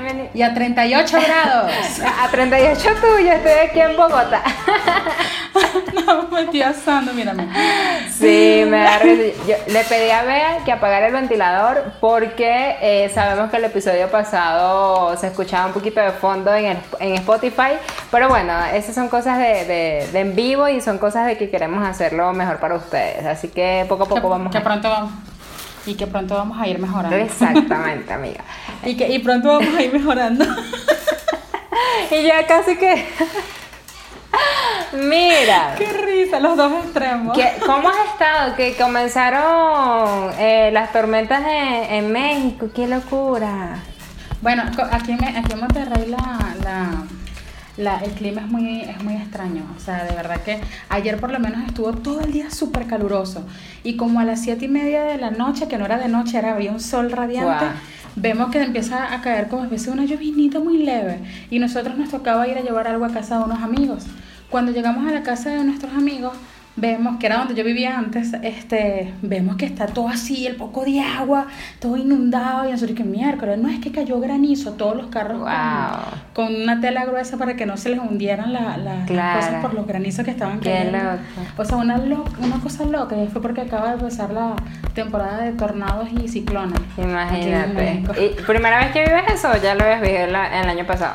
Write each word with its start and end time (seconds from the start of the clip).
Bienvenido. 0.00 0.30
Y 0.34 0.42
a 0.42 0.54
38 0.54 1.18
grados. 1.26 1.72
A 2.24 2.28
38 2.30 2.88
tú, 3.00 3.06
yo 3.24 3.32
estoy 3.32 3.52
aquí 3.68 3.80
en 3.80 3.96
Bogotá. 3.96 4.42
no, 6.06 6.28
me 6.28 6.42
estoy 6.42 6.62
asando, 6.62 7.12
mírame. 7.12 7.48
Sí, 8.10 8.64
me 8.66 8.78
da 8.78 8.98
risa. 8.98 9.42
Yo 9.46 9.54
le 9.72 9.84
pedí 9.84 10.10
a 10.10 10.22
Bea 10.22 10.58
que 10.64 10.72
apagara 10.72 11.06
el 11.08 11.12
ventilador 11.12 11.92
porque 12.00 12.76
eh, 12.80 13.10
sabemos 13.14 13.50
que 13.50 13.56
el 13.58 13.64
episodio 13.64 14.08
pasado 14.10 15.16
se 15.16 15.26
escuchaba 15.28 15.66
un 15.66 15.72
poquito 15.72 16.00
de 16.00 16.10
fondo 16.12 16.54
en, 16.54 16.66
el- 16.66 16.78
en 17.00 17.14
Spotify. 17.14 17.72
Pero 18.10 18.28
bueno, 18.28 18.52
esas 18.72 18.94
son 18.94 19.08
cosas 19.08 19.38
de, 19.38 19.64
de- 19.64 20.08
de 20.12 20.20
en 20.20 20.34
vivo 20.36 20.68
y 20.68 20.80
son 20.80 20.98
cosas 20.98 21.26
de 21.26 21.36
que 21.36 21.50
queremos 21.50 21.86
hacerlo 21.86 22.32
mejor 22.32 22.58
para 22.58 22.76
ustedes. 22.76 23.24
Así 23.26 23.48
que 23.48 23.84
poco 23.88 24.04
a 24.04 24.08
poco 24.08 24.20
que, 24.22 24.26
vamos 24.28 24.52
que 24.52 24.58
a... 24.58 24.62
pronto 24.62 24.88
vamos. 24.90 25.12
Y 25.90 25.94
que 25.96 26.06
pronto 26.06 26.34
vamos 26.36 26.56
a 26.60 26.68
ir 26.68 26.78
mejorando. 26.78 27.16
Exactamente, 27.16 28.12
amiga. 28.12 28.44
Y 28.84 28.96
que 28.96 29.08
y 29.08 29.18
pronto 29.18 29.48
vamos 29.48 29.74
a 29.76 29.82
ir 29.82 29.92
mejorando. 29.92 30.44
Y 32.12 32.22
ya 32.24 32.46
casi 32.46 32.76
que... 32.76 33.06
Mira. 34.92 35.74
Qué 35.78 35.86
risa, 35.92 36.40
los 36.40 36.56
dos 36.56 36.72
extremos. 36.84 37.36
¿Qué- 37.36 37.52
¿Cómo 37.64 37.88
has 37.88 37.96
estado? 38.12 38.56
Que 38.56 38.74
comenzaron 38.76 40.30
eh, 40.38 40.70
las 40.72 40.92
tormentas 40.92 41.42
en, 41.42 41.94
en 41.94 42.12
México. 42.12 42.68
¡Qué 42.74 42.86
locura! 42.86 43.76
Bueno, 44.42 44.64
aquí, 44.90 45.12
en- 45.12 45.36
aquí 45.36 45.52
en 45.52 45.60
Monterrey 45.60 46.06
la, 46.08 46.54
la- 46.64 47.04
la- 47.80 47.98
el 47.98 48.12
clima 48.12 48.42
es 48.42 48.48
muy, 48.48 48.80
es 48.82 49.02
muy 49.02 49.14
extraño. 49.14 49.62
O 49.76 49.80
sea, 49.80 50.04
de 50.04 50.14
verdad 50.14 50.40
que 50.42 50.60
ayer 50.88 51.18
por 51.18 51.30
lo 51.32 51.38
menos 51.40 51.64
estuvo 51.66 51.92
todo 51.92 52.20
el 52.20 52.32
día 52.32 52.50
súper 52.50 52.86
caluroso. 52.86 53.44
Y 53.82 53.96
como 53.96 54.20
a 54.20 54.24
las 54.24 54.40
siete 54.42 54.66
y 54.66 54.68
media 54.68 55.02
de 55.04 55.16
la 55.18 55.30
noche, 55.30 55.66
que 55.68 55.78
no 55.78 55.84
era 55.86 55.98
de 55.98 56.08
noche, 56.08 56.38
era 56.38 56.52
había 56.54 56.70
un 56.72 56.80
sol 56.80 57.10
radiante. 57.10 57.64
Vemos 58.16 58.50
que 58.50 58.60
empieza 58.62 59.14
a 59.14 59.20
caer 59.22 59.48
como 59.48 59.68
veces 59.68 59.88
una 59.88 60.04
llovinita 60.04 60.58
muy 60.60 60.78
leve. 60.78 61.20
Y 61.50 61.58
nosotros 61.58 61.96
nos 61.96 62.10
tocaba 62.10 62.46
ir 62.48 62.58
a 62.58 62.60
llevar 62.60 62.86
algo 62.88 63.04
a 63.04 63.10
casa 63.10 63.38
de 63.38 63.44
unos 63.44 63.62
amigos. 63.62 64.04
Cuando 64.50 64.72
llegamos 64.72 65.06
a 65.08 65.12
la 65.12 65.22
casa 65.22 65.50
de 65.50 65.62
nuestros 65.64 65.92
amigos, 65.94 66.32
vemos 66.76 67.18
que 67.18 67.26
era 67.26 67.36
donde 67.36 67.54
yo 67.54 67.62
vivía 67.64 67.98
antes, 67.98 68.32
este, 68.42 69.12
vemos 69.20 69.56
que 69.56 69.66
está 69.66 69.86
todo 69.86 70.08
así, 70.08 70.46
el 70.46 70.56
poco 70.56 70.84
de 70.84 71.00
agua, 71.00 71.46
todo 71.78 71.96
inundado, 71.98 72.66
y 72.66 72.72
nosotros 72.72 72.96
que 72.96 73.04
miércoles, 73.04 73.58
no 73.58 73.68
es 73.68 73.80
que 73.80 73.90
cayó 73.92 74.18
granizo, 74.20 74.72
todos 74.72 74.96
los 74.96 75.06
carros 75.08 75.40
con- 75.40 75.50
Wow. 75.50 76.00
con, 76.32 76.54
una 76.62 76.80
tela 76.80 77.04
gruesa 77.04 77.36
para 77.36 77.54
que 77.56 77.66
no 77.66 77.76
se 77.76 77.90
les 77.90 77.98
hundieran 77.98 78.52
la- 78.52 78.76
la- 78.78 79.04
las 79.08 79.36
cosas 79.44 79.60
por 79.62 79.74
los 79.74 79.86
granizos 79.86 80.24
que 80.24 80.30
estaban 80.30 80.58
cayendo. 80.60 80.98
O 81.58 81.64
sea, 81.64 81.76
una, 81.76 81.98
lo- 81.98 82.24
una 82.42 82.58
cosa 82.62 82.84
loca, 82.86 83.16
y 83.22 83.26
fue 83.28 83.42
porque 83.42 83.60
acaba 83.62 83.88
de 83.88 83.94
empezar 83.94 84.30
la 84.30 84.54
temporada 84.94 85.42
de 85.42 85.52
tornados 85.52 86.08
y 86.12 86.28
ciclones. 86.28 86.80
Imagínate. 86.96 88.04
¿Y 88.18 88.42
primera 88.42 88.78
vez 88.78 88.92
que 88.92 89.00
vives 89.04 89.24
eso 89.34 89.48
o 89.50 89.56
ya 89.62 89.74
lo 89.74 89.84
habías 89.84 90.00
vivido 90.00 90.24
el 90.24 90.34
año 90.34 90.86
pasado? 90.86 91.14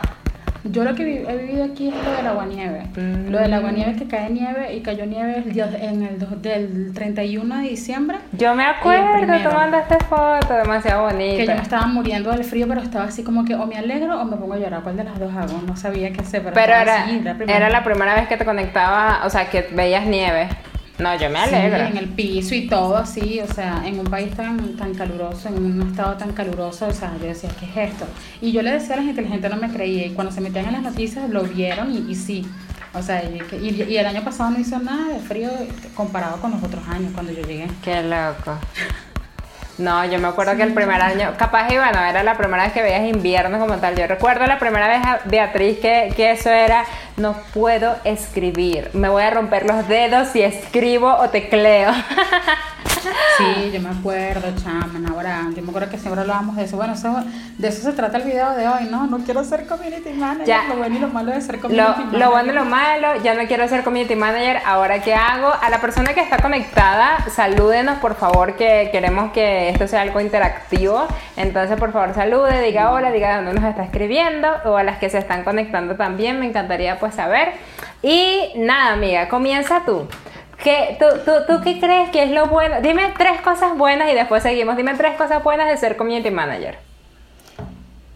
Yo 0.72 0.84
lo 0.84 0.96
que 0.96 1.04
vi- 1.06 1.22
he 1.28 1.38
vivido 1.38 1.64
aquí 1.66 1.90
es 1.90 1.94
lo 2.04 2.12
del 2.18 2.28
aguanieve. 2.28 2.82
Mm. 2.98 3.30
Lo 3.30 3.40
del 3.40 3.54
aguanieve 3.54 3.92
es 3.92 3.98
que 3.98 4.08
cae 4.08 4.30
nieve 4.30 4.74
y 4.76 4.82
cayó 4.82 5.06
nieve 5.06 5.38
el 5.38 5.54
día- 5.54 5.70
en 5.80 6.04
el 6.04 6.42
del 6.42 6.92
31 6.94 7.58
de 7.58 7.70
diciembre. 7.70 8.18
Yo 8.32 8.56
me 8.56 8.66
acuerdo, 8.66 9.04
tú 9.50 9.56
mandaste 9.56 9.98
foto, 10.06 10.54
demasiado 10.56 11.04
bonita. 11.04 11.38
Que 11.38 11.46
yo 11.48 11.56
me 11.56 11.62
estaba 11.62 11.86
muriendo 11.88 12.32
del 12.32 12.44
frío, 12.44 12.68
pero 12.68 12.82
estaba 12.82 13.06
así 13.06 13.24
como 13.24 13.46
que 13.46 13.56
o 13.56 13.66
me 13.68 13.78
alegro 13.78 14.20
o 14.20 14.26
me 14.26 14.38
pongo 14.38 14.54
a 14.54 14.58
llorar. 14.58 14.82
¿Cuál 14.82 14.98
de 14.98 15.04
las 15.04 15.20
dos 15.20 15.34
hago? 15.36 15.62
No 15.68 15.76
sabía 15.78 16.12
qué 16.12 16.22
hacer, 16.22 16.42
pero, 16.42 16.54
Pero 16.56 16.74
era, 16.74 17.04
así, 17.04 17.20
la 17.22 17.36
primera. 17.36 17.58
era 17.58 17.70
la 17.70 17.84
primera 17.84 18.16
vez 18.16 18.28
que 18.28 18.38
te 18.38 18.46
conectaba, 18.46 19.22
o 19.26 19.30
sea, 19.30 19.50
que 19.50 19.68
veías 19.72 20.06
nieve. 20.06 20.48
No, 20.98 21.14
yo 21.20 21.30
me 21.30 21.46
Sí, 21.48 21.56
alegro. 21.56 21.84
en 21.88 21.98
el 21.98 22.08
piso 22.10 22.56
y 22.56 22.68
todo 22.68 22.96
así, 22.96 23.42
o 23.42 23.54
sea, 23.54 23.84
en 23.86 24.00
un 24.00 24.06
país 24.06 24.34
tan, 24.34 24.78
tan 24.78 24.94
caluroso, 24.94 25.50
en 25.50 25.58
un 25.82 25.90
estado 25.90 26.16
tan 26.16 26.32
caluroso, 26.32 26.88
o 26.88 26.94
sea, 26.94 27.12
yo 27.20 27.26
decía, 27.28 27.50
¿qué 27.60 27.66
es 27.66 27.92
esto? 27.92 28.06
Y 28.42 28.54
yo 28.54 28.62
le 28.62 28.72
decía 28.72 28.94
a 28.96 28.98
la 29.00 29.04
gente, 29.04 29.22
la 29.22 29.28
gente 29.28 29.50
no 29.50 29.58
me 29.58 29.70
creía, 29.70 30.06
y 30.06 30.12
cuando 30.12 30.32
se 30.32 30.40
metían 30.40 30.68
en 30.68 30.74
las 30.74 30.82
noticias 30.84 31.30
lo 31.30 31.44
vieron 31.44 31.92
y, 31.94 32.10
y 32.10 32.16
sí, 32.16 32.46
o 32.94 33.02
sea, 33.02 33.22
y, 33.26 33.40
y- 33.62 33.84
y 33.90 33.98
el 33.98 34.06
año 34.06 34.24
pasado 34.24 34.52
no 34.52 34.60
hizo 34.60 34.80
nada 34.80 35.10
de 35.14 35.20
frío 35.20 35.50
comparado 35.96 36.38
con 36.40 36.52
los 36.52 36.64
otros 36.64 36.88
años 36.88 37.12
cuando 37.14 37.34
yo 37.34 37.42
llegué. 37.42 37.68
Qué 37.84 38.02
loco. 38.02 38.58
No, 39.78 40.06
yo 40.06 40.20
me 40.20 40.30
acuerdo 40.30 40.56
que 40.56 40.64
el 40.64 40.74
primer 40.74 41.02
año, 41.02 41.34
capaz 41.38 41.72
y 41.72 41.78
bueno, 41.78 42.00
era 42.00 42.24
la 42.24 42.38
primera 42.38 42.64
vez 42.64 42.72
que 42.72 42.82
veías 42.82 43.04
invierno 43.04 43.60
como 43.60 43.76
tal. 43.76 43.96
Yo 43.96 44.08
recuerdo 44.08 44.46
la 44.46 44.58
primera 44.58 44.88
vez, 44.88 45.06
a 45.06 45.20
Beatriz, 45.26 45.80
que, 45.80 46.14
que 46.16 46.32
eso 46.32 46.50
era, 46.50 46.86
no 47.18 47.34
puedo 47.54 47.96
escribir, 48.06 48.90
me 48.94 49.10
voy 49.10 49.24
a 49.24 49.32
romper 49.32 49.66
los 49.66 49.88
dedos 49.88 50.30
si 50.30 50.42
escribo 50.42 51.14
o 51.14 51.30
tecleo. 51.30 51.92
Sí, 53.38 53.72
yo 53.74 53.82
me 53.82 53.90
acuerdo, 53.90 54.48
chama, 54.64 55.10
ahora, 55.10 55.42
yo 55.56 55.62
me 55.62 55.70
acuerdo 55.70 55.90
que 55.90 55.98
siempre 55.98 56.22
hablábamos 56.22 56.56
de 56.56 56.64
eso. 56.64 56.78
Bueno, 56.78 56.94
eso- 56.94 57.24
de 57.58 57.68
eso 57.68 57.82
se 57.82 57.94
trata 57.94 58.18
el 58.18 58.24
video 58.24 58.52
de 58.52 58.68
hoy, 58.68 58.86
¿no? 58.90 59.08
No 59.08 59.20
quiero 59.20 59.44
ser 59.44 59.68
community 59.68 60.10
manager, 60.12 60.46
Ya. 60.48 60.64
lo 60.70 60.76
bueno 60.78 60.96
y 60.96 61.00
lo 61.00 61.08
malo 61.10 61.32
de 61.32 61.42
ser 61.42 61.60
community 61.60 61.82
Lo, 61.90 61.96
manager. 61.98 62.20
lo 62.20 62.32
bueno 62.32 62.52
y 62.52 62.56
lo 62.56 62.66
malo, 62.66 63.08
ya 63.24 63.34
no 63.34 63.46
quiero 63.48 63.68
ser 63.68 63.84
community 63.84 64.16
manager, 64.16 64.62
ahora 64.66 65.02
qué 65.02 65.14
hago. 65.14 65.52
A 65.62 65.70
la 65.70 65.80
persona 65.82 66.14
que 66.14 66.22
está 66.22 66.38
conectada, 66.38 67.18
salúdenos 67.30 67.98
por 68.00 68.16
favor, 68.16 68.56
que 68.56 68.90
queremos 68.92 69.32
que 69.32 69.70
esto 69.70 69.88
sea 69.88 70.02
algo 70.02 70.20
interactivo. 70.22 71.08
Entonces, 71.38 71.78
por 71.78 71.92
favor, 71.92 72.14
salude, 72.16 72.62
diga 72.62 72.92
hola, 72.92 73.12
diga 73.12 73.36
dónde 73.38 73.54
nos 73.54 73.64
está 73.70 73.84
escribiendo, 73.84 74.48
o 74.66 74.78
a 74.78 74.84
las 74.84 74.98
que 74.98 75.10
se 75.10 75.18
están 75.18 75.44
conectando 75.44 75.96
también, 75.96 76.40
me 76.40 76.46
encantaría 76.48 77.00
pues 77.00 77.16
saber. 77.16 77.54
Y 78.02 78.52
nada, 78.58 78.94
amiga, 78.94 79.28
comienza 79.30 79.82
tú. 79.86 80.08
¿Qué, 80.66 80.98
tú, 81.00 81.06
tú, 81.24 81.32
¿Tú 81.48 81.62
qué 81.64 81.80
crees 81.80 82.10
que 82.10 82.24
es 82.24 82.32
lo 82.32 82.48
bueno? 82.48 82.82
Dime 82.82 83.14
tres 83.16 83.40
cosas 83.42 83.78
buenas 83.78 84.12
y 84.12 84.16
después 84.16 84.42
seguimos. 84.42 84.76
Dime 84.76 84.96
tres 84.96 85.16
cosas 85.16 85.44
buenas 85.44 85.70
de 85.70 85.78
ser 85.78 85.96
community 85.96 86.32
manager. 86.32 86.80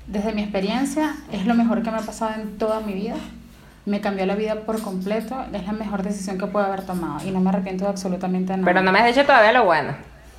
Desde 0.07 0.33
mi 0.33 0.41
experiencia, 0.41 1.13
es 1.31 1.45
lo 1.45 1.53
mejor 1.53 1.83
que 1.83 1.91
me 1.91 1.97
ha 1.97 2.01
pasado 2.01 2.33
en 2.41 2.57
toda 2.57 2.79
mi 2.79 2.93
vida. 2.93 3.13
Me 3.85 4.01
cambió 4.01 4.25
la 4.25 4.33
vida 4.33 4.61
por 4.61 4.81
completo. 4.81 5.45
Es 5.53 5.67
la 5.67 5.73
mejor 5.73 6.01
decisión 6.01 6.39
que 6.39 6.47
puedo 6.47 6.65
haber 6.65 6.81
tomado 6.87 7.23
y 7.23 7.29
no 7.29 7.39
me 7.39 7.51
arrepiento 7.51 7.83
de 7.83 7.91
absolutamente 7.91 8.51
nada. 8.53 8.65
Pero 8.65 8.81
no 8.81 8.91
me 8.91 8.97
has 8.97 9.05
dicho 9.05 9.27
todavía 9.27 9.51
lo 9.51 9.65
bueno. 9.65 9.93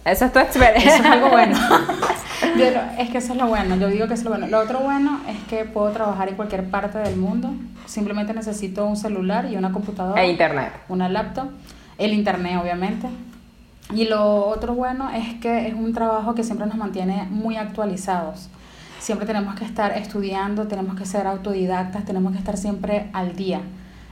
Eso 0.05 0.25
es 0.25 0.33
tu 0.33 0.41
experiencia. 0.41 0.95
Eso 0.95 1.05
es 1.05 1.11
algo 1.11 1.29
bueno. 1.29 1.57
Yo 2.59 2.65
es 2.99 3.11
que 3.11 3.19
eso 3.19 3.35
es 3.35 3.39
lo 3.39 3.47
bueno. 3.47 3.77
Yo 3.77 3.87
digo 3.87 4.09
que 4.09 4.15
eso 4.15 4.23
es 4.23 4.25
lo 4.25 4.31
bueno. 4.31 4.49
Lo 4.49 4.59
otro 4.59 4.81
bueno 4.81 5.21
es 5.29 5.39
que 5.45 5.65
puedo 5.65 5.93
trabajar 5.93 6.29
en 6.29 6.35
cualquier 6.35 6.69
parte 6.71 6.99
del 6.99 7.15
mundo. 7.15 7.53
Simplemente 7.87 8.35
necesito 8.35 8.85
un 8.85 8.97
celular 8.97 9.47
y 9.49 9.57
una 9.57 9.71
computadora. 9.71 10.21
E 10.21 10.29
internet. 10.29 10.73
Una 10.89 11.09
laptop. 11.09 11.51
El 12.01 12.15
internet, 12.15 12.59
obviamente. 12.61 13.09
Y 13.95 14.07
lo 14.07 14.47
otro 14.47 14.75
bueno 14.75 15.11
es 15.11 15.35
que 15.35 15.69
es 15.69 15.75
un 15.75 15.93
trabajo 15.93 16.35
que 16.35 16.43
siempre 16.43 16.67
nos 16.67 16.77
mantiene 16.77 17.27
muy 17.31 17.57
actualizados. 17.57 18.49
Siempre 18.99 19.27
tenemos 19.27 19.55
que 19.55 19.67
estar 19.67 19.97
estudiando, 19.97 20.67
tenemos 20.67 20.97
que 20.97 21.05
ser 21.05 21.27
autodidactas, 21.27 22.07
tenemos 22.07 22.33
que 22.33 22.39
estar 22.39 22.57
siempre 22.57 23.11
al 23.13 23.37
día. 23.37 23.61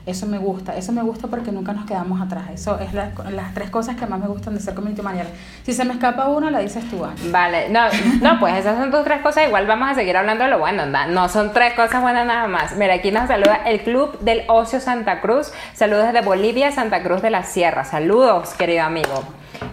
Eso 0.08 0.26
me 0.26 0.38
gusta, 0.38 0.74
eso 0.76 0.90
me 0.92 1.02
gusta 1.02 1.28
porque 1.28 1.52
nunca 1.52 1.72
nos 1.72 1.84
quedamos 1.84 2.20
atrás. 2.20 2.44
Eso 2.52 2.78
es 2.80 2.94
la- 2.94 3.10
las 3.30 3.52
tres 3.54 3.70
cosas 3.70 3.96
que 3.96 4.06
más 4.06 4.18
me 4.18 4.26
gustan 4.26 4.54
de 4.54 4.60
ser 4.60 4.74
community 4.74 5.02
manager. 5.02 5.28
Si 5.64 5.72
se 5.72 5.84
me 5.84 5.92
escapa 5.92 6.26
una, 6.28 6.50
la 6.50 6.60
dices 6.60 6.88
tú. 6.90 7.06
Vale, 7.30 7.68
no, 7.68 7.82
no, 8.22 8.40
pues 8.40 8.54
esas 8.56 8.78
son 8.78 8.90
tus 8.90 9.04
tres 9.04 9.20
cosas. 9.20 9.46
Igual 9.46 9.66
vamos 9.66 9.90
a 9.90 9.94
seguir 9.94 10.16
hablando 10.16 10.44
de 10.44 10.50
lo 10.50 10.58
bueno. 10.58 10.86
¿no? 10.86 11.06
No 11.08 11.28
son 11.28 11.52
tres 11.52 11.74
cosas 11.74 12.00
buenas 12.02 12.26
nada 12.26 12.48
más. 12.48 12.74
Mira, 12.76 12.94
aquí 12.94 13.10
nos 13.10 13.28
saluda 13.28 13.60
el 13.66 13.80
Club 13.82 14.18
del 14.20 14.42
Ocio 14.48 14.80
Santa 14.80 15.20
Cruz. 15.20 15.52
Saludos 15.74 16.06
desde 16.12 16.22
Bolivia, 16.22 16.72
Santa 16.72 17.02
Cruz 17.02 17.20
de 17.22 17.30
la 17.30 17.42
Sierra. 17.42 17.84
Saludos, 17.84 18.54
querido 18.54 18.84
amigo 18.84 19.22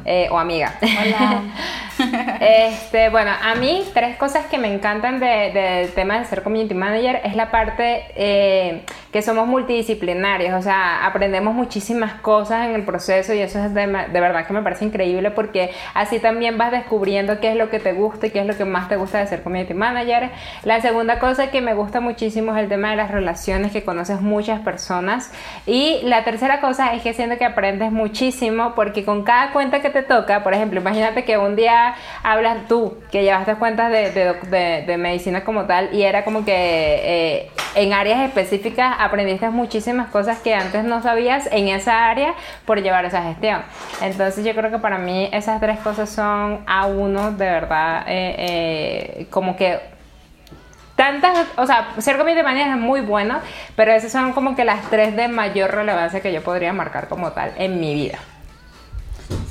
eh, 0.03 0.28
o 0.31 0.38
amiga. 0.38 0.73
Hola. 0.81 1.41
Este, 2.40 3.10
bueno, 3.10 3.32
a 3.42 3.56
mí 3.56 3.84
tres 3.94 4.18
cosas 4.18 4.46
que 4.48 4.58
me 4.58 4.72
encantan 4.74 5.20
de- 5.20 5.52
del 5.54 5.94
tema 5.94 6.20
de 6.20 6.26
ser 6.26 6.44
community 6.44 6.74
manager 6.74 7.22
es 7.24 7.36
la 7.36 7.50
parte 7.52 8.06
eh, 8.16 8.84
que 9.12 9.22
somos 9.22 9.47
multidisciplinarios, 9.47 10.53
o 10.53 10.62
sea, 10.62 11.06
aprendemos 11.06 11.56
muchísimas 11.56 12.16
cosas 12.16 12.68
en 12.68 12.76
el 12.76 12.84
proceso 12.84 13.34
y 13.34 13.40
eso 13.40 13.59
es 13.64 13.74
de, 13.74 13.88
de 13.88 14.20
verdad 14.20 14.46
que 14.46 14.53
me 14.53 14.62
parece 14.62 14.86
increíble 14.86 15.32
porque 15.32 15.72
así 15.94 16.20
también 16.20 16.58
vas 16.58 16.72
descubriendo 16.72 17.40
qué 17.40 17.52
es 17.52 17.56
lo 17.56 17.70
que 17.70 17.80
te 17.80 17.94
gusta 17.94 18.28
y 18.28 18.32
qué 18.32 18.40
es 18.41 18.46
lo 18.46 18.56
que 18.58 18.66
más 18.66 18.90
te 18.90 18.98
gusta 18.98 19.20
de 19.20 19.28
ser 19.28 19.41
community 19.41 19.74
manager. 19.74 20.32
La 20.64 20.82
segunda 20.82 21.20
cosa 21.20 21.50
que 21.50 21.62
me 21.62 21.74
gusta 21.74 22.00
muchísimo 22.02 22.53
es 22.56 22.62
el 22.62 22.70
tema 22.70 22.91
de 22.91 22.98
las 22.98 23.12
relaciones, 23.12 23.72
que 23.72 23.84
conoces 23.84 24.22
muchas 24.22 24.59
personas. 24.59 25.32
Y 25.66 26.02
la 26.03 26.24
tercera 26.24 26.59
cosa 26.62 26.94
es 26.94 27.02
que 27.02 27.14
siento 27.14 27.38
que 27.38 27.46
aprendes 27.46 27.91
muchísimo 27.91 28.74
porque 28.76 29.06
con 29.06 29.24
cada 29.24 29.52
cuenta 29.52 29.82
que 29.82 29.90
te 29.90 30.03
toca, 30.03 30.44
por 30.44 30.53
ejemplo, 30.53 30.80
imagínate 30.82 31.24
que 31.24 31.38
un 31.38 31.56
día 31.56 31.95
hablas 32.24 32.68
tú, 32.68 32.97
que 33.12 33.24
llevaste 33.24 33.56
cuentas 33.56 33.92
de, 33.92 34.12
de, 34.86 34.97
medicina 34.97 35.44
como 35.44 35.66
tal 35.66 35.94
y 35.94 36.03
era 36.03 36.24
como 36.24 36.46
que 36.46 36.53
eh, 36.53 37.52
en 37.76 37.94
áreas 37.94 38.22
específicas 38.22 38.96
aprendiste 39.00 39.50
muchísimas 39.50 40.09
cosas 40.09 40.40
que 40.40 40.53
antes 40.53 40.84
no 40.84 41.02
sabías 41.02 41.47
en 41.52 41.68
esa 41.68 42.09
área 42.09 42.34
por 42.66 42.82
llevar 42.82 43.06
esa 43.06 43.24
gestión. 43.24 43.62
Entonces 44.02 44.46
yo 44.46 44.53
creo 44.53 44.72
que 44.72 44.80
para 44.80 44.97
mí 44.97 45.30
esas 45.32 45.59
tres 45.59 45.80
cosas 45.80 46.09
son 46.09 46.62
a 46.66 46.86
uno 46.86 47.32
de 47.32 47.46
verdad 47.46 48.06
eh, 48.08 48.36
eh, 48.38 49.28
como 49.30 49.56
que 49.56 49.80
tantas, 50.96 51.48
o 51.58 51.66
sea, 51.66 51.90
ser 52.00 52.18
community 52.18 52.44
manager 52.44 52.70
es 52.70 52.78
muy 52.78 53.02
bueno, 53.02 53.40
pero 53.76 53.91
esas 53.91 54.12
son 54.12 54.34
como 54.34 54.56
que 54.56 54.64
las 54.64 54.90
tres 54.90 55.16
de 55.16 55.28
mayor 55.28 55.72
relevancia 55.72 56.22
que 56.22 56.32
yo 56.32 56.41
podría 56.41 56.74
marcar 56.74 57.08
como 57.08 57.32
tal 57.32 57.53
en 57.58 57.80
mi 57.80 57.94
vida. 57.94 58.20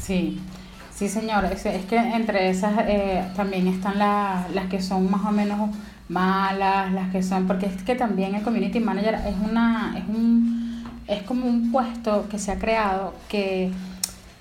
Sí, 0.01 0.41
Sí, 0.95 1.09
señor. 1.09 1.45
Es, 1.47 1.67
es 1.67 1.85
que 1.87 1.97
entre 1.97 2.51
esas 2.51 2.73
eh, 2.87 3.25
también 3.35 3.67
están 3.67 3.99
las 3.99 4.67
que 4.71 4.81
son 4.81 5.11
más 5.11 5.25
o 5.25 5.33
menos 5.33 5.71
malas, 6.09 6.93
las 6.93 7.11
que 7.11 7.23
son, 7.23 7.47
porque 7.47 7.67
es 7.67 7.83
que 7.83 7.95
también 7.95 8.35
el 8.35 8.43
community 8.43 8.79
manager 8.79 9.15
es 9.15 9.35
una, 9.43 9.95
es 9.97 10.05
un, 10.09 10.85
es 11.07 11.23
como 11.23 11.47
un 11.47 11.73
puesto 11.73 12.29
que 12.29 12.39
se 12.39 12.53
ha 12.53 12.59
creado 12.59 13.15
que 13.29 13.71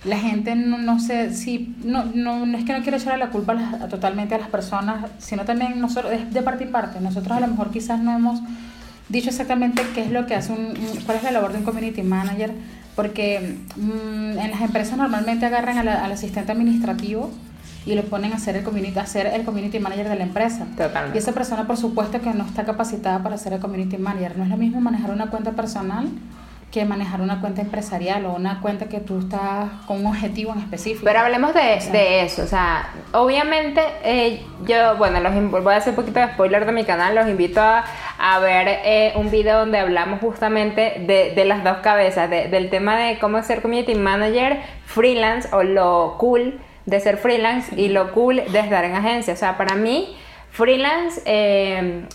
la 0.03 0.17
gente 0.17 0.55
no, 0.55 0.77
no 0.77 0.99
sé 0.99 1.33
si, 1.33 1.75
no, 1.83 2.03
no, 2.13 2.45
es 2.57 2.65
que 2.65 2.73
no 2.73 2.81
quiero 2.83 2.97
echarle 2.97 3.17
la 3.17 3.29
culpa 3.31 3.55
totalmente 3.89 4.35
a 4.35 4.37
las 4.37 4.49
personas, 4.49 5.09
sino 5.17 5.45
también 5.45 5.79
nosotros, 5.79 6.11
es 6.13 6.33
de 6.33 6.41
parte 6.41 6.65
y 6.65 6.67
parte. 6.67 6.99
Nosotros 6.99 7.37
a 7.37 7.39
lo 7.39 7.47
mejor 7.47 7.71
quizás 7.71 7.99
no 8.01 8.13
hemos 8.13 8.41
dicho 9.07 9.29
exactamente 9.29 9.81
qué 9.95 10.01
es 10.01 10.11
lo 10.11 10.25
que 10.25 10.35
hace 10.35 10.51
un, 10.51 10.73
cuál 11.05 11.17
es 11.17 11.23
la 11.23 11.31
labor 11.31 11.53
de 11.53 11.59
un 11.59 11.63
community 11.63 12.03
manager, 12.03 12.53
porque 12.95 13.57
mm, 13.75 14.39
en 14.39 14.51
las 14.51 14.61
empresas 14.61 14.97
normalmente 14.97 15.45
agarran 15.45 15.77
al 15.87 16.11
asistente 16.11 16.51
administrativo 16.51 17.31
y 17.85 17.95
lo 17.95 18.03
ponen 18.03 18.31
a 18.33 18.35
hacer 18.35 18.55
el 18.55 18.63
community, 18.63 18.97
a 18.97 19.05
ser 19.05 19.27
el 19.27 19.43
community 19.43 19.79
manager 19.79 20.09
de 20.09 20.15
la 20.15 20.23
empresa. 20.23 20.65
Totalmente. 20.77 21.17
Y 21.17 21.19
esa 21.19 21.33
persona, 21.33 21.67
por 21.67 21.77
supuesto, 21.77 22.21
que 22.21 22.33
no 22.33 22.45
está 22.45 22.63
capacitada 22.63 23.21
para 23.21 23.37
ser 23.37 23.53
el 23.53 23.59
community 23.59 23.97
manager. 23.97 24.37
No 24.37 24.43
es 24.43 24.49
lo 24.49 24.57
mismo 24.57 24.79
manejar 24.79 25.11
una 25.11 25.27
cuenta 25.27 25.51
personal 25.51 26.07
que 26.73 26.85
manejar 26.85 27.21
una 27.21 27.39
cuenta 27.39 27.61
empresarial 27.61 28.25
o 28.25 28.33
una 28.33 28.59
cuenta 28.59 28.87
que 28.87 28.99
tú 28.99 29.19
estás 29.19 29.69
con 29.85 29.99
un 29.99 30.07
objetivo 30.07 30.53
en 30.53 30.59
específico. 30.59 31.05
Pero 31.05 31.19
hablemos 31.19 31.53
de, 31.53 31.79
de 31.91 32.23
eso, 32.23 32.41
o 32.41 32.47
sea, 32.47 32.89
obviamente 33.11 33.81
eh, 34.03 34.41
yo, 34.65 34.97
bueno, 34.97 35.19
los, 35.19 35.63
voy 35.63 35.73
a 35.75 35.77
hacer 35.77 35.91
un 35.91 35.97
poquito 35.97 36.19
de 36.19 36.29
spoiler 36.29 36.65
de 36.65 36.71
mi 36.71 36.83
canal, 36.83 37.13
los 37.13 37.27
invito 37.27 37.61
a, 37.61 37.85
a 38.17 38.39
ver 38.39 38.67
eh, 38.67 39.13
un 39.15 39.29
video 39.29 39.59
donde 39.59 39.77
hablamos 39.77 40.19
justamente 40.19 41.03
de, 41.05 41.33
de 41.35 41.45
las 41.45 41.63
dos 41.63 41.77
cabezas, 41.77 42.27
del 42.27 42.71
tema 42.71 42.97
de 42.97 43.19
cómo 43.19 43.41
ser 43.43 43.61
community 43.61 43.93
manager 43.93 44.59
freelance 44.87 45.47
o 45.53 45.61
lo 45.61 46.15
cool 46.17 46.59
de 46.87 46.99
ser 46.99 47.17
freelance 47.17 47.79
y 47.79 47.89
lo 47.89 48.13
cool 48.13 48.37
de 48.51 48.59
estar 48.59 48.83
en 48.83 48.95
agencia. 48.95 49.35
O 49.35 49.37
sea, 49.37 49.57
para 49.57 49.75
mí, 49.75 50.17
freelance, 50.49 51.21
eh, 51.25 52.07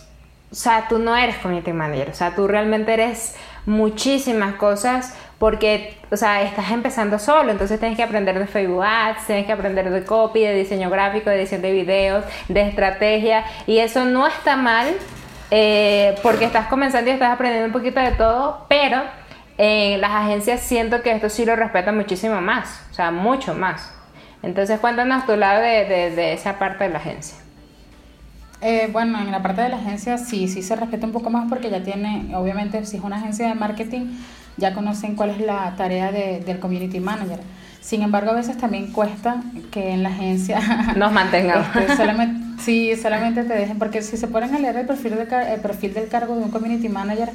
o 0.50 0.55
sea, 0.55 0.87
tú 0.88 0.99
no 0.99 1.14
eres 1.14 1.37
community 1.37 1.72
manager, 1.72 2.10
o 2.10 2.14
sea, 2.14 2.34
tú 2.34 2.49
realmente 2.49 2.93
eres 2.93 3.37
muchísimas 3.69 4.55
cosas 4.55 5.15
porque, 5.38 5.99
o 6.11 6.17
sea, 6.17 6.43
estás 6.43 6.70
empezando 6.70 7.19
solo, 7.19 7.53
entonces 7.53 7.79
tienes 7.79 7.97
que 7.97 8.03
aprender 8.03 8.38
de 8.38 8.47
Facebook 8.47 8.82
Ads, 8.82 9.26
tienes 9.26 9.47
que 9.47 9.53
aprender 9.53 9.91
de 9.91 10.05
copy, 10.05 10.41
de 10.41 10.55
diseño 10.55 10.91
gráfico, 10.91 11.31
de 11.31 11.37
edición 11.37 11.62
de 11.62 11.70
videos, 11.73 12.25
de 12.49 12.62
estrategia, 12.62 13.44
y 13.67 13.79
eso 13.79 14.05
no 14.05 14.26
está 14.26 14.56
mal 14.56 14.88
eh, 15.50 16.17
porque 16.23 16.47
estás 16.47 16.67
comenzando 16.67 17.11
y 17.11 17.12
estás 17.12 17.31
aprendiendo 17.31 17.67
un 17.67 17.73
poquito 17.73 18.00
de 18.00 18.12
todo, 18.12 18.67
pero 18.69 19.03
en 19.59 20.00
las 20.00 20.12
agencias 20.12 20.61
siento 20.61 21.03
que 21.03 21.12
esto 21.12 21.29
sí 21.29 21.44
lo 21.44 21.55
respetan 21.55 21.97
muchísimo 21.97 22.41
más, 22.41 22.87
o 22.91 22.94
sea, 22.94 23.11
mucho 23.11 23.55
más. 23.55 23.94
Entonces 24.43 24.81
cuéntanos 24.81 25.26
tu 25.26 25.37
lado 25.37 25.61
de, 25.61 25.85
de, 26.15 26.32
esa 26.32 26.59
parte 26.59 26.85
de 26.85 26.91
la 26.91 26.99
agencia. 26.99 27.37
Eh, 28.60 28.88
bueno, 28.93 29.20
en 29.20 29.31
la 29.31 29.43
parte 29.43 29.62
de 29.62 29.69
la 29.69 29.76
agencia 29.76 30.19
sí, 30.19 30.49
sí 30.49 30.62
se 30.62 30.75
respeta 30.75 31.06
un 31.06 31.12
poco 31.12 31.31
más 31.31 31.49
porque 31.49 31.70
ya 31.70 31.82
tiene, 31.82 32.34
obviamente 32.34 32.84
si 32.87 32.96
es 32.96 33.05
una 33.05 33.16
agencia 33.16 33.46
de 33.46 33.55
marketing, 33.55 34.06
ya 34.56 34.75
conocen 34.75 35.14
cuál 35.14 35.31
es 35.31 35.40
la 35.40 35.75
tarea 35.76 36.10
de, 36.10 36.40
del 36.40 36.58
community 36.58 36.99
manager. 36.99 37.40
Sin 37.81 38.02
embargo, 38.02 38.32
a 38.32 38.34
veces 38.34 38.58
también 38.58 38.93
cuesta 38.93 39.43
que 39.70 39.93
en 39.93 40.02
la 40.02 40.08
agencia 40.08 40.60
nos 40.96 41.12
mantengamos. 41.12 41.69
Este, 41.76 41.96
solamente, 41.96 42.62
sí, 42.62 42.96
solamente 43.00 43.44
te 43.44 43.55
dejen, 43.55 43.78
porque 43.78 44.02
si 44.02 44.16
se 44.16 44.26
ponen 44.26 44.55
a 44.55 44.58
leer 44.58 44.76
el 44.76 44.87
perfil, 44.87 45.14
de, 45.14 45.55
el 45.55 45.60
perfil 45.60 45.94
del 45.94 46.08
cargo 46.08 46.34
de 46.34 46.43
un 46.43 46.50
community 46.50 46.88
manager, 46.88 47.31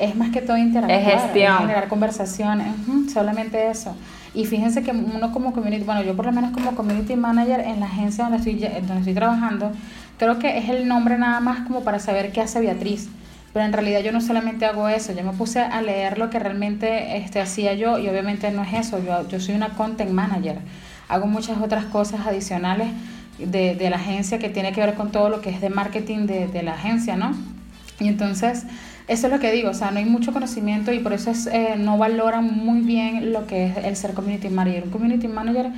es 0.00 0.16
más 0.16 0.30
que 0.30 0.42
todo 0.42 0.56
interactuar, 0.56 1.00
es 1.00 1.22
gestión. 1.22 1.58
generar 1.58 1.86
conversaciones, 1.86 2.66
solamente 3.12 3.70
eso. 3.70 3.96
Y 4.34 4.46
fíjense 4.46 4.82
que 4.82 4.90
uno 4.90 5.30
como 5.32 5.52
community, 5.52 5.84
bueno, 5.84 6.02
yo 6.02 6.16
por 6.16 6.26
lo 6.26 6.32
menos 6.32 6.50
como 6.50 6.74
community 6.74 7.14
manager 7.14 7.60
en 7.60 7.78
la 7.78 7.86
agencia 7.86 8.24
donde 8.24 8.38
estoy, 8.38 8.56
donde 8.56 8.98
estoy 8.98 9.14
trabajando, 9.14 9.70
creo 10.18 10.38
que 10.38 10.58
es 10.58 10.68
el 10.68 10.88
nombre 10.88 11.18
nada 11.18 11.40
más 11.40 11.66
como 11.66 11.82
para 11.82 11.98
saber 11.98 12.32
qué 12.32 12.40
hace 12.40 12.60
Beatriz. 12.60 13.08
Pero 13.52 13.64
en 13.66 13.72
realidad 13.72 14.00
yo 14.00 14.10
no 14.10 14.20
solamente 14.20 14.66
hago 14.66 14.88
eso, 14.88 15.12
yo 15.12 15.22
me 15.22 15.32
puse 15.32 15.60
a 15.60 15.80
leer 15.80 16.18
lo 16.18 16.28
que 16.28 16.40
realmente 16.40 17.16
este, 17.18 17.40
hacía 17.40 17.74
yo 17.74 17.98
y 17.98 18.08
obviamente 18.08 18.50
no 18.50 18.64
es 18.64 18.72
eso, 18.72 19.02
yo, 19.04 19.28
yo 19.28 19.38
soy 19.38 19.54
una 19.54 19.70
content 19.70 20.10
manager. 20.10 20.58
Hago 21.08 21.26
muchas 21.26 21.58
otras 21.58 21.84
cosas 21.84 22.26
adicionales 22.26 22.88
de, 23.38 23.76
de 23.76 23.90
la 23.90 23.96
agencia 23.96 24.40
que 24.40 24.48
tiene 24.48 24.72
que 24.72 24.80
ver 24.80 24.94
con 24.94 25.12
todo 25.12 25.28
lo 25.28 25.40
que 25.40 25.50
es 25.50 25.60
de 25.60 25.70
marketing 25.70 26.26
de, 26.26 26.48
de 26.48 26.62
la 26.64 26.72
agencia, 26.72 27.14
¿no? 27.16 27.32
Y 28.00 28.08
entonces 28.08 28.64
eso 29.06 29.26
es 29.26 29.32
lo 29.32 29.38
que 29.38 29.52
digo, 29.52 29.70
o 29.70 29.74
sea, 29.74 29.90
no 29.90 29.98
hay 29.98 30.06
mucho 30.06 30.32
conocimiento 30.32 30.90
y 30.92 30.98
por 30.98 31.12
eso 31.12 31.30
es, 31.30 31.46
eh, 31.46 31.74
no 31.78 31.98
valoran 31.98 32.44
muy 32.44 32.80
bien 32.80 33.32
lo 33.32 33.46
que 33.46 33.66
es 33.66 33.76
el 33.76 33.96
ser 33.96 34.14
community 34.14 34.48
manager. 34.48 34.84
Un 34.84 34.90
community 34.90 35.28
manager 35.28 35.70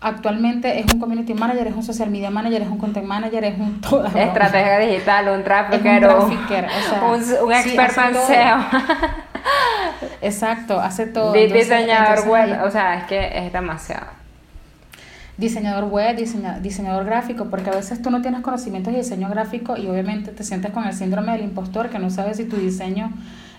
actualmente 0.00 0.78
es 0.78 0.92
un 0.92 1.00
community 1.00 1.34
manager, 1.34 1.66
es 1.66 1.74
un 1.74 1.82
social 1.82 2.10
media 2.10 2.30
manager, 2.30 2.62
es 2.62 2.68
un 2.68 2.78
content 2.78 3.06
manager, 3.06 3.44
es 3.44 3.58
un 3.58 3.80
toda 3.80 4.08
estratega 4.14 4.78
digital, 4.78 5.28
un 5.28 5.44
trafficker, 5.44 6.08
un, 6.08 7.46
un, 7.46 7.52
experto 7.52 8.00
en 8.02 8.14
SEO. 8.14 8.58
Exacto, 10.22 10.80
hace 10.80 11.06
todo. 11.06 11.32
diseñador 11.32 12.28
web, 12.28 12.64
o 12.64 12.70
sea, 12.70 12.98
es 12.98 13.04
que 13.04 13.46
es 13.46 13.52
demasiado. 13.52 14.06
Diseñador 15.36 15.84
web, 15.84 16.16
diseñador 16.16 17.04
gráfico, 17.04 17.44
porque 17.44 17.70
a 17.70 17.74
veces 17.74 18.02
tú 18.02 18.10
no 18.10 18.22
tienes 18.22 18.40
conocimientos 18.40 18.92
de 18.92 19.00
diseño 19.00 19.28
gráfico 19.28 19.76
y 19.76 19.86
obviamente 19.86 20.32
te 20.32 20.42
sientes 20.42 20.72
con 20.72 20.84
el 20.84 20.92
síndrome 20.92 21.30
del 21.32 21.42
impostor, 21.42 21.90
que 21.90 22.00
no 22.00 22.10
sabes 22.10 22.38
si 22.38 22.44
tu 22.44 22.56
diseño 22.56 23.12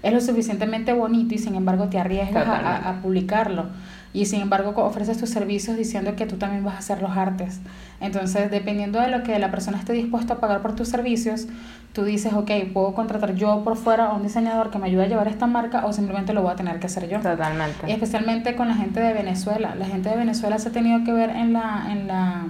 es 0.04 0.14
lo 0.14 0.20
suficientemente 0.20 0.92
bonito 0.94 1.36
y 1.36 1.38
sin 1.38 1.56
embargo 1.56 1.88
te 1.88 1.98
arriesgas 1.98 2.48
a, 2.48 2.90
a, 2.90 3.02
publicarlo 3.02 3.68
y 4.14 4.26
sin 4.26 4.42
embargo 4.42 4.74
ofreces 4.84 5.18
tus 5.18 5.30
servicios 5.30 5.78
diciendo 5.78 6.16
que 6.16 6.26
tú 6.26 6.38
también 6.38 6.64
vas 6.64 6.76
a 6.76 6.78
hacer 6.80 7.02
los 7.02 7.12
artes. 7.12 7.60
Entonces, 8.02 8.50
dependiendo 8.50 9.00
de 9.00 9.10
lo 9.10 9.24
que 9.24 9.38
la 9.40 9.52
persona 9.52 9.78
esté 9.78 9.94
dispuesta 9.94 10.36
a 10.36 10.38
pagar 10.40 10.62
por 10.62 10.76
tus 10.76 10.88
servicios, 10.88 11.48
tú 11.94 12.04
dices, 12.04 12.34
ok, 12.34 12.50
puedo 12.74 12.94
contratar 12.94 13.36
yo 13.36 13.64
por 13.64 13.78
fuera 13.78 14.08
a 14.08 14.14
un 14.14 14.24
diseñador 14.24 14.72
que 14.72 14.80
me 14.80 14.88
ayude 14.88 15.04
a 15.04 15.08
llevar 15.08 15.28
esta 15.28 15.48
marca 15.48 15.86
o 15.86 15.94
simplemente 15.94 16.34
lo 16.34 16.42
voy 16.42 16.52
a 16.52 16.56
tener 16.56 16.80
que 16.80 16.88
hacer 16.88 17.08
yo. 17.08 17.20
Totalmente. 17.20 17.88
Y 17.88 17.92
especialmente 17.92 18.56
con 18.56 18.68
la 18.68 18.76
gente 18.76 19.00
de 19.00 19.14
Venezuela. 19.14 19.76
La 19.76 19.86
gente 19.86 20.10
de 20.10 20.16
Venezuela 20.16 20.58
se 20.60 20.70
ha 20.70 20.72
tenido 20.72 21.04
que 21.04 21.14
ver 21.14 21.30
en 21.32 21.54
la, 21.54 21.88
en 21.92 22.08
la 22.08 22.46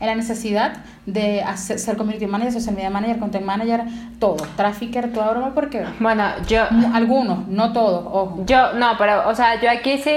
en 0.00 0.06
la 0.08 0.14
necesidad 0.14 0.78
de 1.06 1.42
hacer, 1.42 1.78
ser 1.78 1.96
community 1.96 2.26
manager, 2.26 2.52
social 2.52 2.74
media 2.74 2.90
manager, 2.90 3.18
content 3.18 3.44
manager, 3.44 3.82
todo, 4.18 4.36
trafficker, 4.56 5.12
toda 5.12 5.30
broma, 5.30 5.54
porque... 5.54 5.84
Bueno, 6.00 6.24
yo... 6.46 6.64
Algunos, 6.92 7.48
no 7.48 7.72
todos, 7.72 8.04
ojo. 8.06 8.44
Yo, 8.46 8.74
no, 8.74 8.92
pero, 8.98 9.28
o 9.28 9.34
sea, 9.34 9.60
yo 9.60 9.70
aquí 9.70 9.98
sí, 9.98 10.10